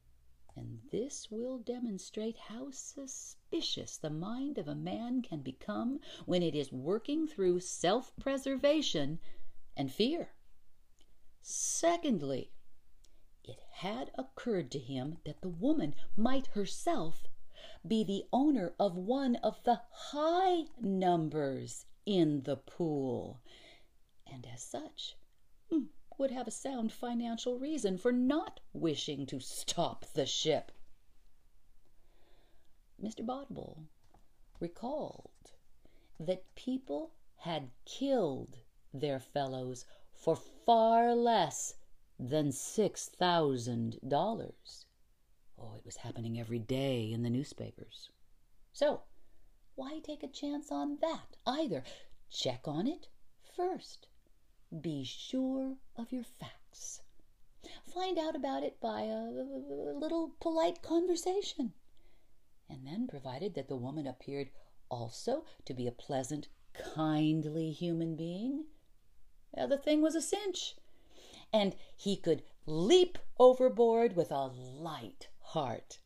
and 0.54 0.80
this 0.90 1.30
will 1.30 1.58
demonstrate 1.58 2.36
how 2.36 2.70
suspicious 2.70 3.39
the 3.52 4.10
mind 4.10 4.58
of 4.58 4.68
a 4.68 4.76
man 4.76 5.22
can 5.22 5.40
become 5.40 5.98
when 6.24 6.40
it 6.40 6.54
is 6.54 6.70
working 6.70 7.26
through 7.26 7.58
self 7.58 8.14
preservation 8.16 9.18
and 9.76 9.92
fear. 9.92 10.30
Secondly, 11.42 12.52
it 13.42 13.58
had 13.72 14.12
occurred 14.14 14.70
to 14.70 14.78
him 14.78 15.18
that 15.24 15.40
the 15.40 15.48
woman 15.48 15.96
might 16.16 16.46
herself 16.48 17.26
be 17.84 18.04
the 18.04 18.24
owner 18.32 18.72
of 18.78 18.96
one 18.96 19.34
of 19.36 19.64
the 19.64 19.80
high 19.90 20.66
numbers 20.80 21.86
in 22.06 22.42
the 22.42 22.56
pool, 22.56 23.40
and 24.26 24.46
as 24.46 24.62
such 24.62 25.16
hmm, 25.68 25.86
would 26.18 26.30
have 26.30 26.46
a 26.46 26.52
sound 26.52 26.92
financial 26.92 27.58
reason 27.58 27.98
for 27.98 28.12
not 28.12 28.60
wishing 28.72 29.26
to 29.26 29.40
stop 29.40 30.06
the 30.14 30.26
ship. 30.26 30.70
Mr. 33.02 33.24
Botibol 33.24 33.86
recalled 34.58 35.52
that 36.18 36.54
people 36.54 37.14
had 37.36 37.70
killed 37.86 38.58
their 38.92 39.18
fellows 39.18 39.86
for 40.12 40.36
far 40.36 41.14
less 41.14 41.74
than 42.18 42.52
six 42.52 43.08
thousand 43.08 43.98
dollars. 44.06 44.84
Oh, 45.58 45.74
it 45.74 45.84
was 45.84 45.96
happening 45.96 46.38
every 46.38 46.58
day 46.58 47.10
in 47.10 47.22
the 47.22 47.30
newspapers. 47.30 48.10
So, 48.72 49.02
why 49.76 50.00
take 50.00 50.22
a 50.22 50.28
chance 50.28 50.70
on 50.70 50.98
that 51.00 51.36
either? 51.46 51.82
Check 52.28 52.68
on 52.68 52.86
it 52.86 53.08
first. 53.56 54.06
Be 54.80 55.04
sure 55.04 55.78
of 55.96 56.12
your 56.12 56.24
facts. 56.24 57.00
Find 57.86 58.18
out 58.18 58.36
about 58.36 58.62
it 58.62 58.78
by 58.80 59.02
a 59.02 59.24
little 59.24 60.34
polite 60.40 60.82
conversation. 60.82 61.72
And 62.70 62.86
then, 62.86 63.08
provided 63.08 63.54
that 63.54 63.68
the 63.68 63.76
woman 63.76 64.06
appeared 64.06 64.50
also 64.88 65.44
to 65.64 65.74
be 65.74 65.88
a 65.88 65.92
pleasant, 65.92 66.48
kindly 66.72 67.72
human 67.72 68.14
being, 68.14 68.66
the 69.52 69.76
thing 69.76 70.00
was 70.00 70.14
a 70.14 70.22
cinch. 70.22 70.76
And 71.52 71.74
he 71.96 72.16
could 72.16 72.44
leap 72.66 73.18
overboard 73.38 74.14
with 74.14 74.30
a 74.30 74.46
light 74.46 75.28
heart. 75.40 75.98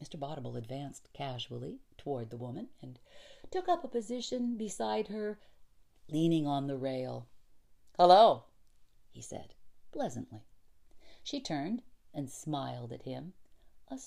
Mr. 0.00 0.16
Botibol 0.16 0.56
advanced 0.56 1.08
casually 1.12 1.80
toward 1.98 2.30
the 2.30 2.36
woman 2.36 2.68
and 2.80 3.00
took 3.50 3.68
up 3.68 3.82
a 3.82 3.88
position 3.88 4.56
beside 4.56 5.08
her, 5.08 5.40
leaning 6.08 6.46
on 6.46 6.68
the 6.68 6.76
rail. 6.76 7.26
Hello, 7.96 8.44
he 9.10 9.20
said 9.20 9.54
pleasantly. 9.90 10.46
She 11.22 11.40
turned 11.40 11.82
and 12.12 12.30
smiled 12.30 12.92
at 12.92 13.02
him, 13.02 13.32
a 13.88 13.98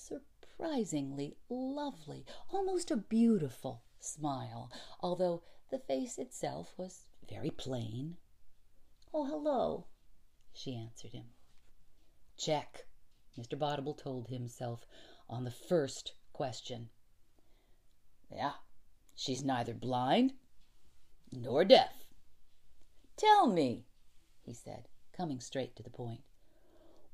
surprisingly 0.58 1.36
lovely, 1.48 2.24
almost 2.50 2.90
a 2.90 2.96
beautiful 2.96 3.82
smile, 4.00 4.70
although 5.00 5.42
the 5.70 5.78
face 5.78 6.18
itself 6.18 6.72
was 6.76 7.06
very 7.30 7.50
plain. 7.50 8.16
Oh, 9.14 9.24
hello, 9.24 9.86
she 10.52 10.76
answered 10.76 11.12
him. 11.12 11.26
Check, 12.36 12.86
Mr. 13.38 13.56
Botibol 13.56 13.96
told 13.96 14.28
himself 14.28 14.84
on 15.28 15.44
the 15.44 15.50
first 15.50 16.12
question. 16.32 16.88
Yeah, 18.30 18.52
she's 19.14 19.44
neither 19.44 19.74
blind 19.74 20.32
nor 21.30 21.64
deaf. 21.64 21.92
Tell 23.16 23.46
me, 23.46 23.84
he 24.42 24.54
said, 24.54 24.88
coming 25.16 25.40
straight 25.40 25.76
to 25.76 25.82
the 25.82 25.90
point, 25.90 26.22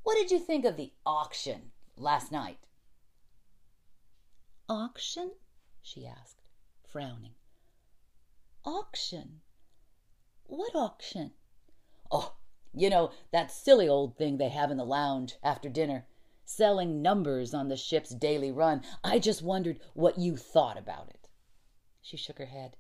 what 0.03 0.17
did 0.17 0.31
you 0.31 0.39
think 0.39 0.65
of 0.65 0.77
the 0.77 0.93
auction 1.05 1.73
last 1.97 2.31
night? 2.33 2.59
Auction? 4.69 5.33
she 5.83 6.07
asked, 6.07 6.41
frowning. 6.83 7.35
Auction? 8.65 9.43
What 10.47 10.75
auction? 10.75 11.33
Oh, 12.11 12.37
you 12.73 12.89
know, 12.89 13.11
that 13.31 13.51
silly 13.51 13.87
old 13.87 14.17
thing 14.17 14.39
they 14.39 14.49
have 14.49 14.71
in 14.71 14.79
the 14.79 14.85
lounge 14.87 15.37
after 15.43 15.69
dinner, 15.69 16.07
selling 16.47 17.03
numbers 17.03 17.53
on 17.53 17.69
the 17.69 17.77
ship's 17.77 18.15
daily 18.15 18.51
run. 18.51 18.83
I 19.03 19.19
just 19.19 19.43
wondered 19.43 19.81
what 19.93 20.19
you 20.19 20.37
thought 20.37 20.79
about 20.79 21.11
it. 21.11 21.29
She 22.01 22.17
shook 22.17 22.39
her 22.39 22.47
head, 22.47 22.77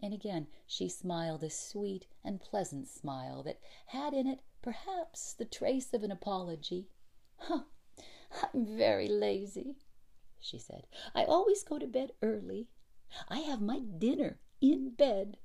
and 0.00 0.14
again 0.14 0.46
she 0.66 0.88
smiled 0.88 1.42
a 1.42 1.50
sweet 1.50 2.06
and 2.24 2.40
pleasant 2.40 2.88
smile 2.88 3.42
that 3.42 3.58
had 3.86 4.14
in 4.14 4.26
it 4.26 4.42
perhaps 4.62 5.32
the 5.32 5.44
trace 5.44 5.92
of 5.92 6.02
an 6.02 6.12
apology. 6.12 6.88
I'm 7.50 8.66
very 8.66 9.08
lazy, 9.08 9.76
she 10.46 10.58
said. 10.58 10.86
I 11.14 11.24
always 11.24 11.62
go 11.62 11.78
to 11.78 11.86
bed 11.86 12.12
early. 12.22 12.68
I 13.28 13.38
have 13.38 13.60
my 13.60 13.80
dinner 13.80 14.38
in 14.60 14.90
bed. 14.90 15.38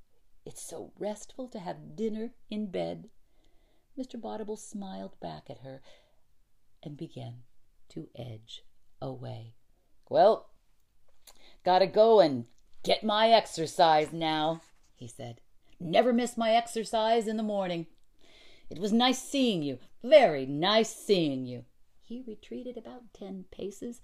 It's 0.45 0.61
so 0.61 0.93
restful 0.97 1.47
to 1.49 1.59
have 1.59 1.95
dinner 1.95 2.31
in 2.49 2.71
bed. 2.71 3.09
Mr. 3.97 4.19
Botibol 4.19 4.57
smiled 4.57 5.19
back 5.19 5.49
at 5.49 5.59
her 5.59 5.81
and 6.83 6.97
began 6.97 7.43
to 7.89 8.07
edge 8.15 8.63
away. 9.01 9.55
Well, 10.09 10.49
gotta 11.63 11.87
go 11.87 12.19
and 12.19 12.45
get 12.83 13.03
my 13.03 13.29
exercise 13.29 14.11
now, 14.11 14.61
he 14.95 15.07
said. 15.07 15.41
Never 15.79 16.13
miss 16.13 16.37
my 16.37 16.51
exercise 16.51 17.27
in 17.27 17.37
the 17.37 17.43
morning. 17.43 17.87
It 18.69 18.79
was 18.79 18.93
nice 18.93 19.21
seeing 19.21 19.63
you, 19.63 19.79
very 20.03 20.45
nice 20.45 20.95
seeing 20.95 21.45
you. 21.45 21.65
He 22.01 22.23
retreated 22.25 22.77
about 22.77 23.13
ten 23.13 23.45
paces, 23.51 24.01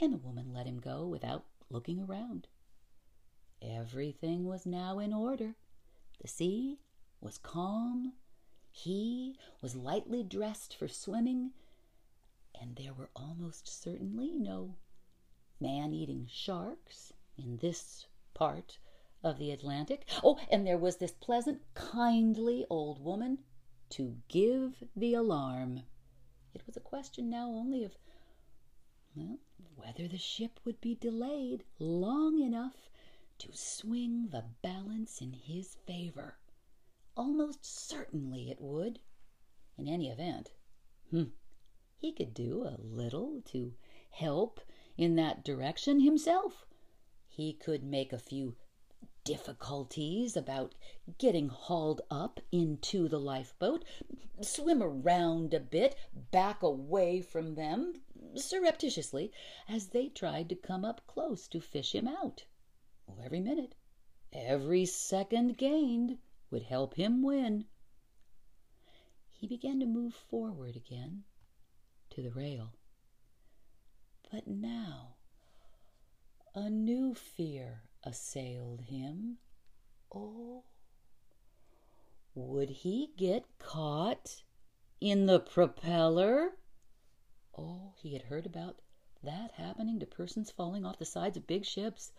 and 0.00 0.12
the 0.12 0.18
woman 0.18 0.52
let 0.52 0.66
him 0.66 0.78
go 0.78 1.06
without 1.06 1.44
looking 1.70 2.00
around. 2.00 2.48
Everything 3.62 4.44
was 4.44 4.66
now 4.66 4.98
in 4.98 5.12
order. 5.12 5.54
The 6.20 6.28
sea 6.28 6.78
was 7.20 7.38
calm 7.38 8.12
he 8.78 9.38
was 9.62 9.74
lightly 9.74 10.22
dressed 10.22 10.76
for 10.76 10.86
swimming, 10.86 11.54
and 12.60 12.76
there 12.76 12.92
were 12.92 13.08
almost 13.16 13.66
certainly 13.66 14.32
no 14.32 14.76
man 15.58 15.94
eating 15.94 16.26
sharks 16.30 17.14
in 17.38 17.56
this 17.56 18.06
part 18.34 18.78
of 19.24 19.38
the 19.38 19.50
Atlantic. 19.50 20.06
Oh, 20.22 20.38
and 20.50 20.66
there 20.66 20.76
was 20.76 20.98
this 20.98 21.12
pleasant, 21.12 21.62
kindly 21.72 22.66
old 22.68 23.02
woman 23.02 23.38
to 23.90 24.20
give 24.28 24.84
the 24.94 25.14
alarm. 25.14 25.84
It 26.52 26.66
was 26.66 26.76
a 26.76 26.80
question 26.80 27.30
now 27.30 27.48
only 27.48 27.82
of 27.82 27.96
well, 29.16 29.38
whether 29.76 30.06
the 30.06 30.18
ship 30.18 30.60
would 30.64 30.78
be 30.80 30.94
delayed 30.94 31.64
long 31.78 32.38
enough 32.38 32.90
to 33.38 33.48
swing 33.52 34.28
the 34.28 34.44
balance 34.60 35.22
in 35.22 35.32
his 35.32 35.74
favor. 35.86 36.36
Almost 37.16 37.64
certainly 37.64 38.50
it 38.50 38.60
would. 38.60 39.00
In 39.78 39.88
any 39.88 40.10
event, 40.10 40.52
hmm, 41.10 41.30
he 41.96 42.12
could 42.12 42.34
do 42.34 42.64
a 42.64 42.76
little 42.78 43.40
to 43.46 43.74
help 44.10 44.60
in 44.98 45.16
that 45.16 45.44
direction 45.44 46.00
himself. 46.00 46.66
He 47.26 47.54
could 47.54 47.82
make 47.82 48.12
a 48.12 48.18
few 48.18 48.56
difficulties 49.24 50.36
about 50.36 50.74
getting 51.18 51.48
hauled 51.48 52.02
up 52.10 52.38
into 52.52 53.08
the 53.08 53.18
lifeboat, 53.18 53.84
swim 54.42 54.82
around 54.82 55.54
a 55.54 55.60
bit, 55.60 55.96
back 56.30 56.62
away 56.62 57.22
from 57.22 57.54
them 57.54 57.94
surreptitiously 58.40 59.32
as 59.68 59.88
they 59.88 60.08
tried 60.08 60.48
to 60.48 60.54
come 60.54 60.84
up 60.84 61.06
close 61.06 61.48
to 61.48 61.60
fish 61.60 61.94
him 61.94 62.06
out. 62.08 62.44
Every 63.24 63.40
minute, 63.40 63.74
every 64.32 64.84
second 64.84 65.56
gained 65.56 66.18
would 66.50 66.62
help 66.62 66.94
him 66.94 67.22
win. 67.22 67.66
He 69.32 69.46
began 69.46 69.80
to 69.80 69.86
move 69.86 70.14
forward 70.14 70.76
again 70.76 71.24
to 72.10 72.22
the 72.22 72.30
rail. 72.30 72.72
But 74.30 74.46
now 74.46 75.16
a 76.54 76.70
new 76.70 77.14
fear 77.14 77.82
assailed 78.02 78.80
him. 78.82 79.38
Oh, 80.14 80.64
would 82.34 82.70
he 82.70 83.12
get 83.16 83.44
caught 83.58 84.42
in 85.00 85.26
the 85.26 85.40
propeller? 85.40 86.52
Oh, 87.58 87.94
he 87.96 88.12
had 88.12 88.22
heard 88.22 88.44
about 88.44 88.80
that 89.22 89.52
happening 89.52 89.98
to 89.98 90.06
persons 90.06 90.50
falling 90.50 90.84
off 90.84 90.98
the 90.98 91.04
sides 91.04 91.36
of 91.36 91.46
big 91.46 91.64
ships. 91.64 92.12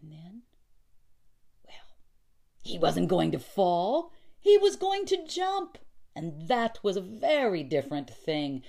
And 0.00 0.10
then 0.10 0.42
well, 1.64 1.96
he 2.62 2.78
wasn't 2.78 3.08
going 3.08 3.30
to 3.32 3.38
fall, 3.38 4.12
he 4.40 4.58
was 4.58 4.76
going 4.76 5.06
to 5.06 5.26
jump. 5.26 5.78
And 6.16 6.48
that 6.48 6.78
was 6.82 6.96
a 6.96 7.00
very 7.00 7.62
different 7.62 8.10
thing. 8.10 8.62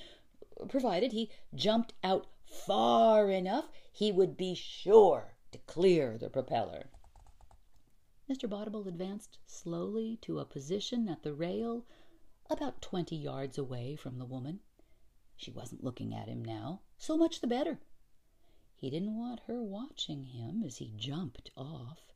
Provided 0.68 1.12
he 1.12 1.32
jumped 1.54 1.94
out 2.04 2.28
far 2.46 3.30
enough, 3.30 3.66
he 3.92 4.12
would 4.12 4.38
be 4.38 4.56
sure 4.56 5.36
to 5.52 5.58
clear 5.60 6.18
the 6.18 6.30
propeller. 6.30 6.90
Mr. 8.30 8.50
Botibol 8.50 8.88
advanced 8.88 9.38
slowly 9.46 10.18
to 10.22 10.40
a 10.40 10.46
position 10.46 11.08
at 11.08 11.24
the 11.24 11.34
rail 11.34 11.86
about 12.50 12.82
twenty 12.82 13.16
yards 13.16 13.58
away 13.58 13.96
from 13.96 14.18
the 14.18 14.26
woman. 14.26 14.60
She 15.38 15.52
wasn't 15.52 15.84
looking 15.84 16.14
at 16.14 16.28
him 16.28 16.44
now, 16.44 16.82
so 16.98 17.18
much 17.18 17.42
the 17.42 17.48
better. 17.48 17.80
He 18.76 18.90
didn't 18.90 19.18
want 19.18 19.42
her 19.48 19.62
watching 19.62 20.24
him 20.24 20.64
as 20.64 20.78
he 20.78 20.94
jumped 20.96 21.52
off. 21.56 22.14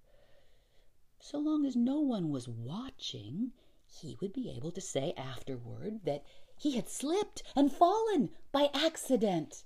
So 1.19 1.37
long 1.37 1.65
as 1.65 1.75
no 1.75 1.99
one 1.99 2.29
was 2.29 2.47
watching, 2.47 3.51
he 3.85 4.17
would 4.21 4.33
be 4.33 4.49
able 4.49 4.71
to 4.71 4.81
say 4.81 5.13
afterward 5.17 6.05
that 6.05 6.23
he 6.55 6.75
had 6.75 6.87
slipped 6.87 7.43
and 7.55 7.71
fallen 7.71 8.29
by 8.51 8.69
accident. 8.73 9.63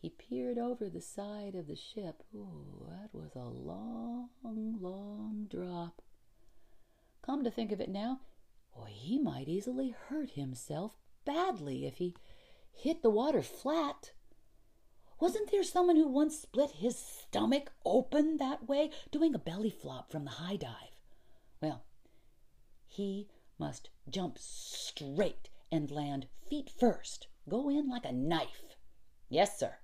He 0.00 0.10
peered 0.10 0.58
over 0.58 0.88
the 0.88 1.00
side 1.00 1.54
of 1.54 1.66
the 1.66 1.76
ship. 1.76 2.22
Oh, 2.34 2.86
that 2.88 3.12
was 3.12 3.34
a 3.34 3.44
long, 3.44 4.30
long 4.42 5.46
drop. 5.50 6.02
Come 7.22 7.44
to 7.44 7.50
think 7.50 7.72
of 7.72 7.80
it 7.80 7.88
now, 7.88 8.20
oh, 8.76 8.84
he 8.84 9.18
might 9.18 9.48
easily 9.48 9.90
hurt 9.90 10.30
himself 10.30 10.96
badly 11.24 11.84
if 11.84 11.98
he 11.98 12.14
hit 12.78 13.02
the 13.02 13.10
water 13.10 13.42
flat. 13.42 14.12
Wasn't 15.20 15.50
there 15.50 15.64
someone 15.64 15.96
who 15.96 16.06
once 16.06 16.38
split 16.38 16.70
his 16.70 16.96
stomach 16.96 17.72
open 17.84 18.36
that 18.36 18.68
way, 18.68 18.90
doing 19.10 19.34
a 19.34 19.38
belly 19.38 19.70
flop 19.70 20.12
from 20.12 20.24
the 20.24 20.30
high 20.30 20.56
dive? 20.56 21.00
Well, 21.60 21.84
he 22.86 23.28
must 23.58 23.90
jump 24.08 24.38
straight 24.38 25.50
and 25.72 25.90
land 25.90 26.28
feet 26.48 26.70
first. 26.70 27.26
Go 27.48 27.68
in 27.68 27.88
like 27.88 28.04
a 28.04 28.12
knife. 28.12 28.76
Yes, 29.28 29.58
sir. 29.58 29.74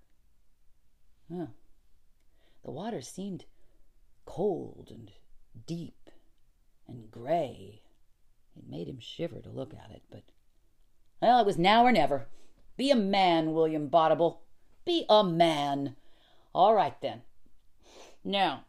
Huh. 1.33 1.47
The 2.65 2.71
water 2.71 3.01
seemed 3.01 3.45
cold 4.25 4.89
and 4.91 5.11
deep 5.67 6.11
and 6.87 7.11
gray. 7.11 7.83
It 8.57 8.69
made 8.69 8.89
him 8.89 9.01
shiver 9.01 9.41
to 9.41 9.51
look 9.51 9.75
at 9.75 9.91
it, 9.91 10.03
but. 10.11 10.23
Well, 11.21 11.41
it 11.41 11.47
was 11.47 11.59
now 11.59 11.85
or 11.85 11.91
never. 11.91 12.29
Be 12.77 12.91
a 12.91 12.97
man, 12.97 13.53
William 13.53 13.89
Botibol. 13.89 14.39
Be 14.85 15.05
a 15.09 15.23
man. 15.23 15.97
All 16.53 16.75
right, 16.75 17.01
then. 17.01 17.23
Now, 18.25 18.65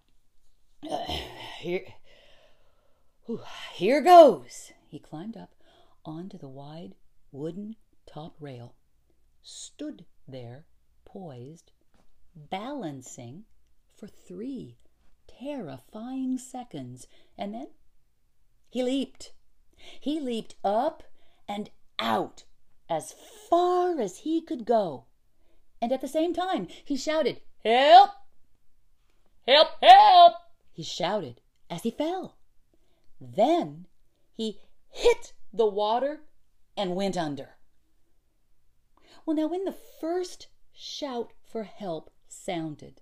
uh, 0.89 1.03
here, 1.59 1.85
here 3.73 4.01
goes. 4.01 4.71
He 4.87 4.99
climbed 4.99 5.35
up 5.35 5.55
onto 6.05 6.37
the 6.37 6.47
wide 6.47 6.95
wooden 7.31 7.75
top 8.05 8.35
rail, 8.39 8.75
stood 9.41 10.05
there, 10.27 10.65
poised, 11.03 11.71
balancing 12.35 13.45
for 13.95 14.07
three 14.07 14.77
terrifying 15.27 16.37
seconds, 16.37 17.07
and 17.37 17.53
then 17.53 17.67
he 18.69 18.83
leaped. 18.83 19.33
He 19.99 20.19
leaped 20.19 20.55
up 20.63 21.03
and 21.47 21.69
out 21.99 22.43
as 22.89 23.15
far 23.49 23.99
as 23.99 24.19
he 24.19 24.41
could 24.41 24.65
go. 24.65 25.05
And 25.81 25.91
at 25.91 26.01
the 26.01 26.07
same 26.07 26.33
time, 26.33 26.67
he 26.83 26.95
shouted, 26.95 27.41
Help! 27.63 28.11
Help! 29.47 29.69
Help! 29.81 30.33
He 30.71 30.83
shouted 30.83 31.41
as 31.69 31.83
he 31.83 31.91
fell. 31.91 32.37
Then 33.19 33.87
he 34.33 34.59
hit 34.89 35.33
the 35.53 35.65
water 35.65 36.21
and 36.75 36.95
went 36.95 37.17
under. 37.17 37.55
Well, 39.25 39.35
now, 39.35 39.47
when 39.47 39.65
the 39.65 39.77
first 39.99 40.47
shout 40.73 41.33
for 41.43 41.63
help 41.63 42.11
sounded, 42.27 43.01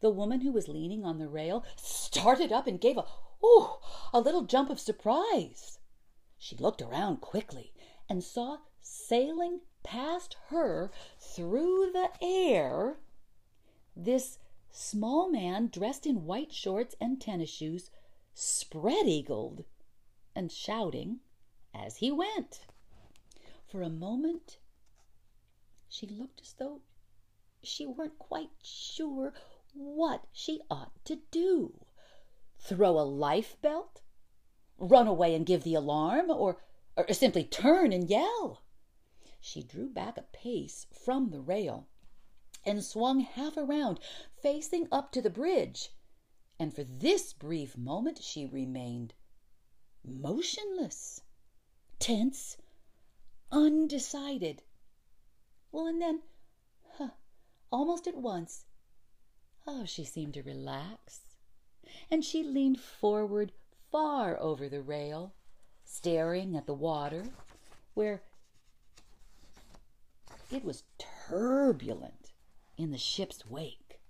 the 0.00 0.10
woman 0.10 0.42
who 0.42 0.52
was 0.52 0.68
leaning 0.68 1.04
on 1.04 1.18
the 1.18 1.28
rail 1.28 1.64
started 1.76 2.52
up 2.52 2.66
and 2.66 2.80
gave 2.80 2.96
a, 2.96 3.04
ooh, 3.44 3.78
a 4.12 4.20
little 4.20 4.42
jump 4.42 4.70
of 4.70 4.78
surprise. 4.78 5.78
She 6.38 6.56
looked 6.56 6.82
around 6.82 7.20
quickly 7.20 7.72
and 8.08 8.22
saw 8.22 8.58
sailing 8.82 9.60
past 9.82 10.36
her 10.48 10.90
through 11.18 11.90
the 11.92 12.10
air 12.20 12.98
this 13.96 14.38
small 14.70 15.30
man 15.30 15.68
dressed 15.68 16.06
in 16.06 16.24
white 16.24 16.52
shorts 16.52 16.96
and 17.00 17.20
tennis 17.20 17.50
shoes, 17.50 17.90
spread 18.34 19.06
eagled 19.06 19.64
and 20.34 20.50
shouting 20.50 21.20
as 21.74 21.98
he 21.98 22.10
went. 22.10 22.66
For 23.66 23.82
a 23.82 23.90
moment, 23.90 24.58
she 25.88 26.06
looked 26.06 26.40
as 26.40 26.54
though 26.54 26.80
she 27.62 27.86
weren't 27.86 28.18
quite 28.18 28.50
sure 28.62 29.34
what 29.74 30.24
she 30.32 30.60
ought 30.70 30.92
to 31.04 31.20
do. 31.30 31.84
Throw 32.58 32.98
a 32.98 33.02
life 33.02 33.60
belt? 33.60 34.00
Run 34.78 35.06
away 35.06 35.34
and 35.34 35.44
give 35.44 35.64
the 35.64 35.74
alarm? 35.74 36.30
Or, 36.30 36.62
or 36.96 37.12
simply 37.12 37.44
turn 37.44 37.92
and 37.92 38.08
yell? 38.08 38.62
She 39.44 39.64
drew 39.64 39.88
back 39.88 40.16
a 40.16 40.22
pace 40.22 40.86
from 40.92 41.30
the 41.30 41.40
rail 41.40 41.88
and 42.64 42.84
swung 42.84 43.18
half 43.20 43.56
around, 43.56 43.98
facing 44.40 44.86
up 44.92 45.10
to 45.12 45.20
the 45.20 45.30
bridge. 45.30 45.90
And 46.60 46.72
for 46.72 46.84
this 46.84 47.32
brief 47.32 47.76
moment 47.76 48.22
she 48.22 48.46
remained 48.46 49.14
motionless, 50.04 51.22
tense, 51.98 52.56
undecided. 53.50 54.62
Well, 55.72 55.88
and 55.88 56.00
then, 56.00 56.22
huh, 56.92 57.10
almost 57.72 58.06
at 58.06 58.16
once, 58.16 58.66
oh, 59.66 59.84
she 59.84 60.04
seemed 60.04 60.34
to 60.34 60.42
relax, 60.42 61.34
and 62.08 62.24
she 62.24 62.44
leaned 62.44 62.80
forward 62.80 63.50
far 63.90 64.38
over 64.38 64.68
the 64.68 64.82
rail, 64.82 65.34
staring 65.84 66.56
at 66.56 66.66
the 66.66 66.74
water, 66.74 67.24
where 67.94 68.22
it 70.54 70.64
was 70.64 70.84
turbulent 71.28 72.32
in 72.76 72.90
the 72.90 72.98
ship's 72.98 73.46
wake. 73.46 74.00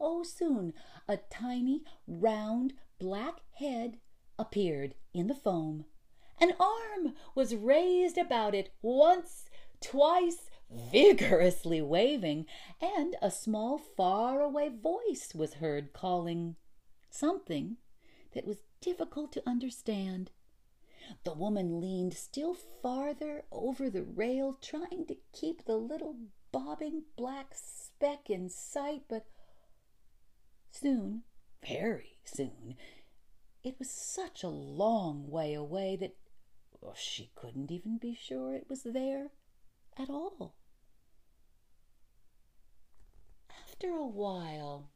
Oh, 0.00 0.22
soon 0.22 0.72
a 1.08 1.16
tiny, 1.16 1.82
round, 2.06 2.74
black 2.98 3.40
head 3.58 3.98
appeared 4.38 4.94
in 5.12 5.28
the 5.28 5.34
foam. 5.34 5.84
An 6.40 6.52
arm 6.58 7.14
was 7.34 7.54
raised 7.54 8.18
about 8.18 8.54
it 8.54 8.70
once, 8.82 9.44
twice, 9.80 10.50
vigorously 10.70 11.80
waving, 11.80 12.46
and 12.80 13.14
a 13.22 13.30
small, 13.30 13.78
far-away 13.78 14.68
voice 14.68 15.32
was 15.34 15.54
heard 15.54 15.92
calling 15.92 16.56
something 17.08 17.76
that 18.32 18.46
was 18.46 18.58
difficult 18.80 19.30
to 19.32 19.48
understand. 19.48 20.32
The 21.24 21.34
woman 21.34 21.80
leaned 21.80 22.14
still 22.14 22.54
farther 22.54 23.44
over 23.50 23.90
the 23.90 24.02
rail, 24.02 24.58
trying 24.60 25.06
to 25.06 25.16
keep 25.32 25.64
the 25.64 25.76
little 25.76 26.16
bobbing 26.52 27.04
black 27.16 27.54
speck 27.54 28.30
in 28.30 28.48
sight, 28.48 29.02
but 29.08 29.26
soon, 30.70 31.24
very 31.66 32.18
soon, 32.24 32.76
it 33.62 33.78
was 33.78 33.90
such 33.90 34.42
a 34.42 34.48
long 34.48 35.28
way 35.28 35.54
away 35.54 35.96
that 35.96 36.16
she 36.94 37.30
couldn't 37.34 37.70
even 37.70 37.98
be 37.98 38.14
sure 38.14 38.54
it 38.54 38.68
was 38.68 38.82
there 38.82 39.30
at 39.96 40.10
all. 40.10 40.54
After 43.50 43.90
a 43.90 44.06
while, 44.06 44.90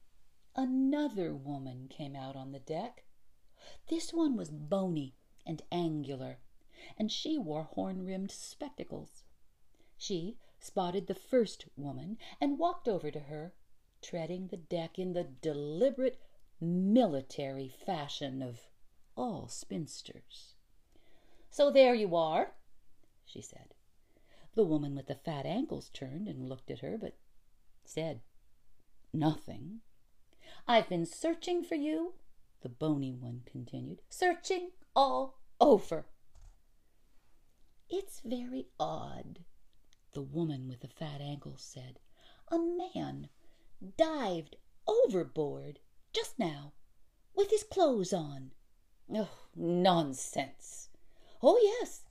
another 0.55 1.35
woman 1.35 1.89
came 1.89 2.15
out 2.15 2.37
on 2.37 2.53
the 2.53 2.61
deck. 2.61 3.05
This 3.89 4.13
one 4.13 4.37
was 4.37 4.51
bony 4.51 5.15
and 5.49 5.63
angular, 5.73 6.39
and 6.97 7.11
she 7.11 7.39
wore 7.39 7.65
horn 7.65 8.05
rimmed 8.05 8.31
spectacles. 8.31 9.25
She 9.97 10.37
spotted 10.61 11.07
the 11.07 11.15
first 11.15 11.67
woman 11.77 12.19
and 12.41 12.59
walked 12.59 12.87
over 12.87 13.11
to 13.11 13.21
her, 13.21 13.55
treading 14.03 14.49
the 14.49 14.57
deck 14.57 14.99
in 14.99 15.15
the 15.15 15.25
deliberate 15.25 16.21
military 16.61 17.69
fashion 17.69 18.43
of 18.43 18.69
all 19.17 19.49
spinsters. 19.49 20.55
So 21.51 21.71
there 21.71 21.95
you 21.95 22.15
are, 22.15 22.53
she 23.25 23.41
said. 23.41 23.75
The 24.55 24.65
woman 24.65 24.95
with 24.95 25.07
the 25.07 25.15
fat 25.15 25.47
ankles 25.47 25.89
turned 25.93 26.29
and 26.29 26.49
looked 26.49 26.71
at 26.71 26.81
her, 26.81 26.99
but 26.99 27.17
said 27.85 28.21
nothing. 29.13 29.81
I've 30.67 30.89
been 30.89 31.07
searching 31.07 31.63
for 31.63 31.75
you, 31.75 32.15
the 32.63 32.69
bony 32.69 33.13
one 33.13 33.43
continued, 33.47 34.03
searching 34.09 34.71
all 34.95 35.38
over. 35.61 36.07
It's 37.91 38.21
very 38.25 38.67
odd, 38.79 39.41
the 40.13 40.23
woman 40.23 40.69
with 40.69 40.81
the 40.81 40.89
fat 40.89 41.21
ankles 41.21 41.63
said. 41.63 42.01
A 42.49 42.59
man 42.59 43.29
dived 43.97 44.57
overboard 44.87 45.81
just 46.13 46.39
now 46.39 46.73
with 47.35 47.51
his 47.51 47.63
clothes 47.63 48.13
on. 48.13 48.53
Oh, 49.15 49.31
nonsense. 49.57 50.91
Oh, 51.43 51.59
yes. 51.63 52.05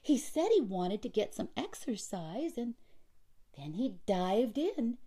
He 0.00 0.16
said 0.16 0.48
he 0.52 0.60
wanted 0.60 1.02
to 1.02 1.08
get 1.08 1.34
some 1.34 1.48
exercise, 1.56 2.56
and 2.56 2.74
then 3.58 3.72
he 3.72 3.96
dived 4.06 4.56
in 4.58 4.98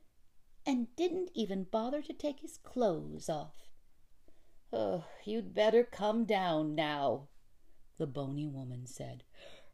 and 0.66 0.94
didn't 0.98 1.32
even 1.34 1.64
bother 1.64 2.02
to 2.02 2.12
take 2.12 2.42
his 2.42 2.58
clothes 2.58 3.30
off. 3.30 3.70
Oh, 4.74 5.06
you'd 5.24 5.54
better 5.54 5.86
come 5.86 6.26
down 6.26 6.76
now, 6.76 7.29
the 8.00 8.08
bony 8.08 8.48
woman 8.48 8.88
said. 8.88 9.24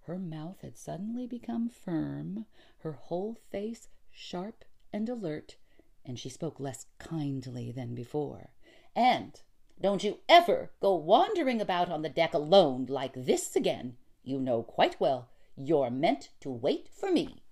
Her 0.01 0.19
mouth 0.19 0.61
had 0.61 0.78
suddenly 0.78 1.26
become 1.26 1.69
firm, 1.69 2.45
her 2.80 2.91
whole 2.91 3.38
face 3.49 3.88
sharp 4.11 4.65
and 4.91 5.07
alert, 5.07 5.55
and 6.03 6.19
she 6.19 6.30
spoke 6.30 6.59
less 6.59 6.88
kindly 6.99 7.71
than 7.71 7.95
before. 7.95 8.49
And 8.95 9.39
don't 9.80 10.03
you 10.03 10.19
ever 10.28 10.71
go 10.82 10.93
wandering 10.95 11.61
about 11.61 11.89
on 11.89 12.01
the 12.01 12.09
deck 12.09 12.34
alone 12.34 12.86
like 12.89 13.13
this 13.13 13.55
again. 13.55 13.95
You 14.23 14.39
know 14.39 14.61
quite 14.61 14.99
well 14.99 15.30
you're 15.57 15.89
meant 15.89 16.30
to 16.41 16.49
wait 16.49 16.89
for 16.89 17.11
me. 17.11 17.43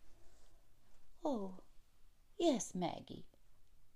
Oh, 1.23 1.59
yes, 2.37 2.75
Maggie, 2.75 3.25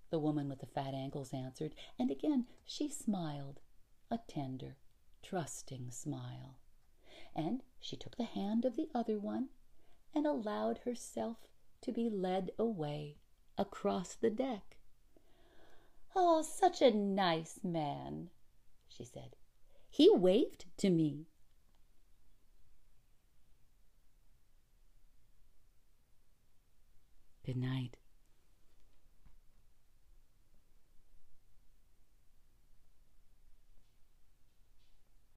the 0.09 0.19
woman 0.19 0.47
with 0.47 0.59
the 0.59 0.65
fat 0.65 0.93
ankles 0.93 1.33
answered, 1.33 1.75
and 1.99 2.09
again 2.09 2.45
she 2.65 2.87
smiled, 2.89 3.59
a 4.09 4.19
tender, 4.27 4.77
trusting 5.21 5.91
smile 5.91 6.57
and 7.37 7.61
she 7.79 7.95
took 7.95 8.17
the 8.17 8.23
hand 8.23 8.65
of 8.65 8.75
the 8.75 8.89
other 8.93 9.19
one 9.19 9.49
and 10.13 10.25
allowed 10.25 10.79
herself 10.79 11.37
to 11.81 11.91
be 11.91 12.09
led 12.09 12.49
away 12.57 13.17
across 13.57 14.15
the 14.15 14.31
deck. 14.31 14.77
"Oh, 16.15 16.41
such 16.41 16.81
a 16.81 16.91
nice 16.91 17.63
man!" 17.63 18.31
she 18.87 19.05
said. 19.05 19.35
"He 19.87 20.09
waved 20.09 20.65
to 20.77 20.89
me." 20.89 21.27
Good 27.45 27.57
night. 27.57 27.96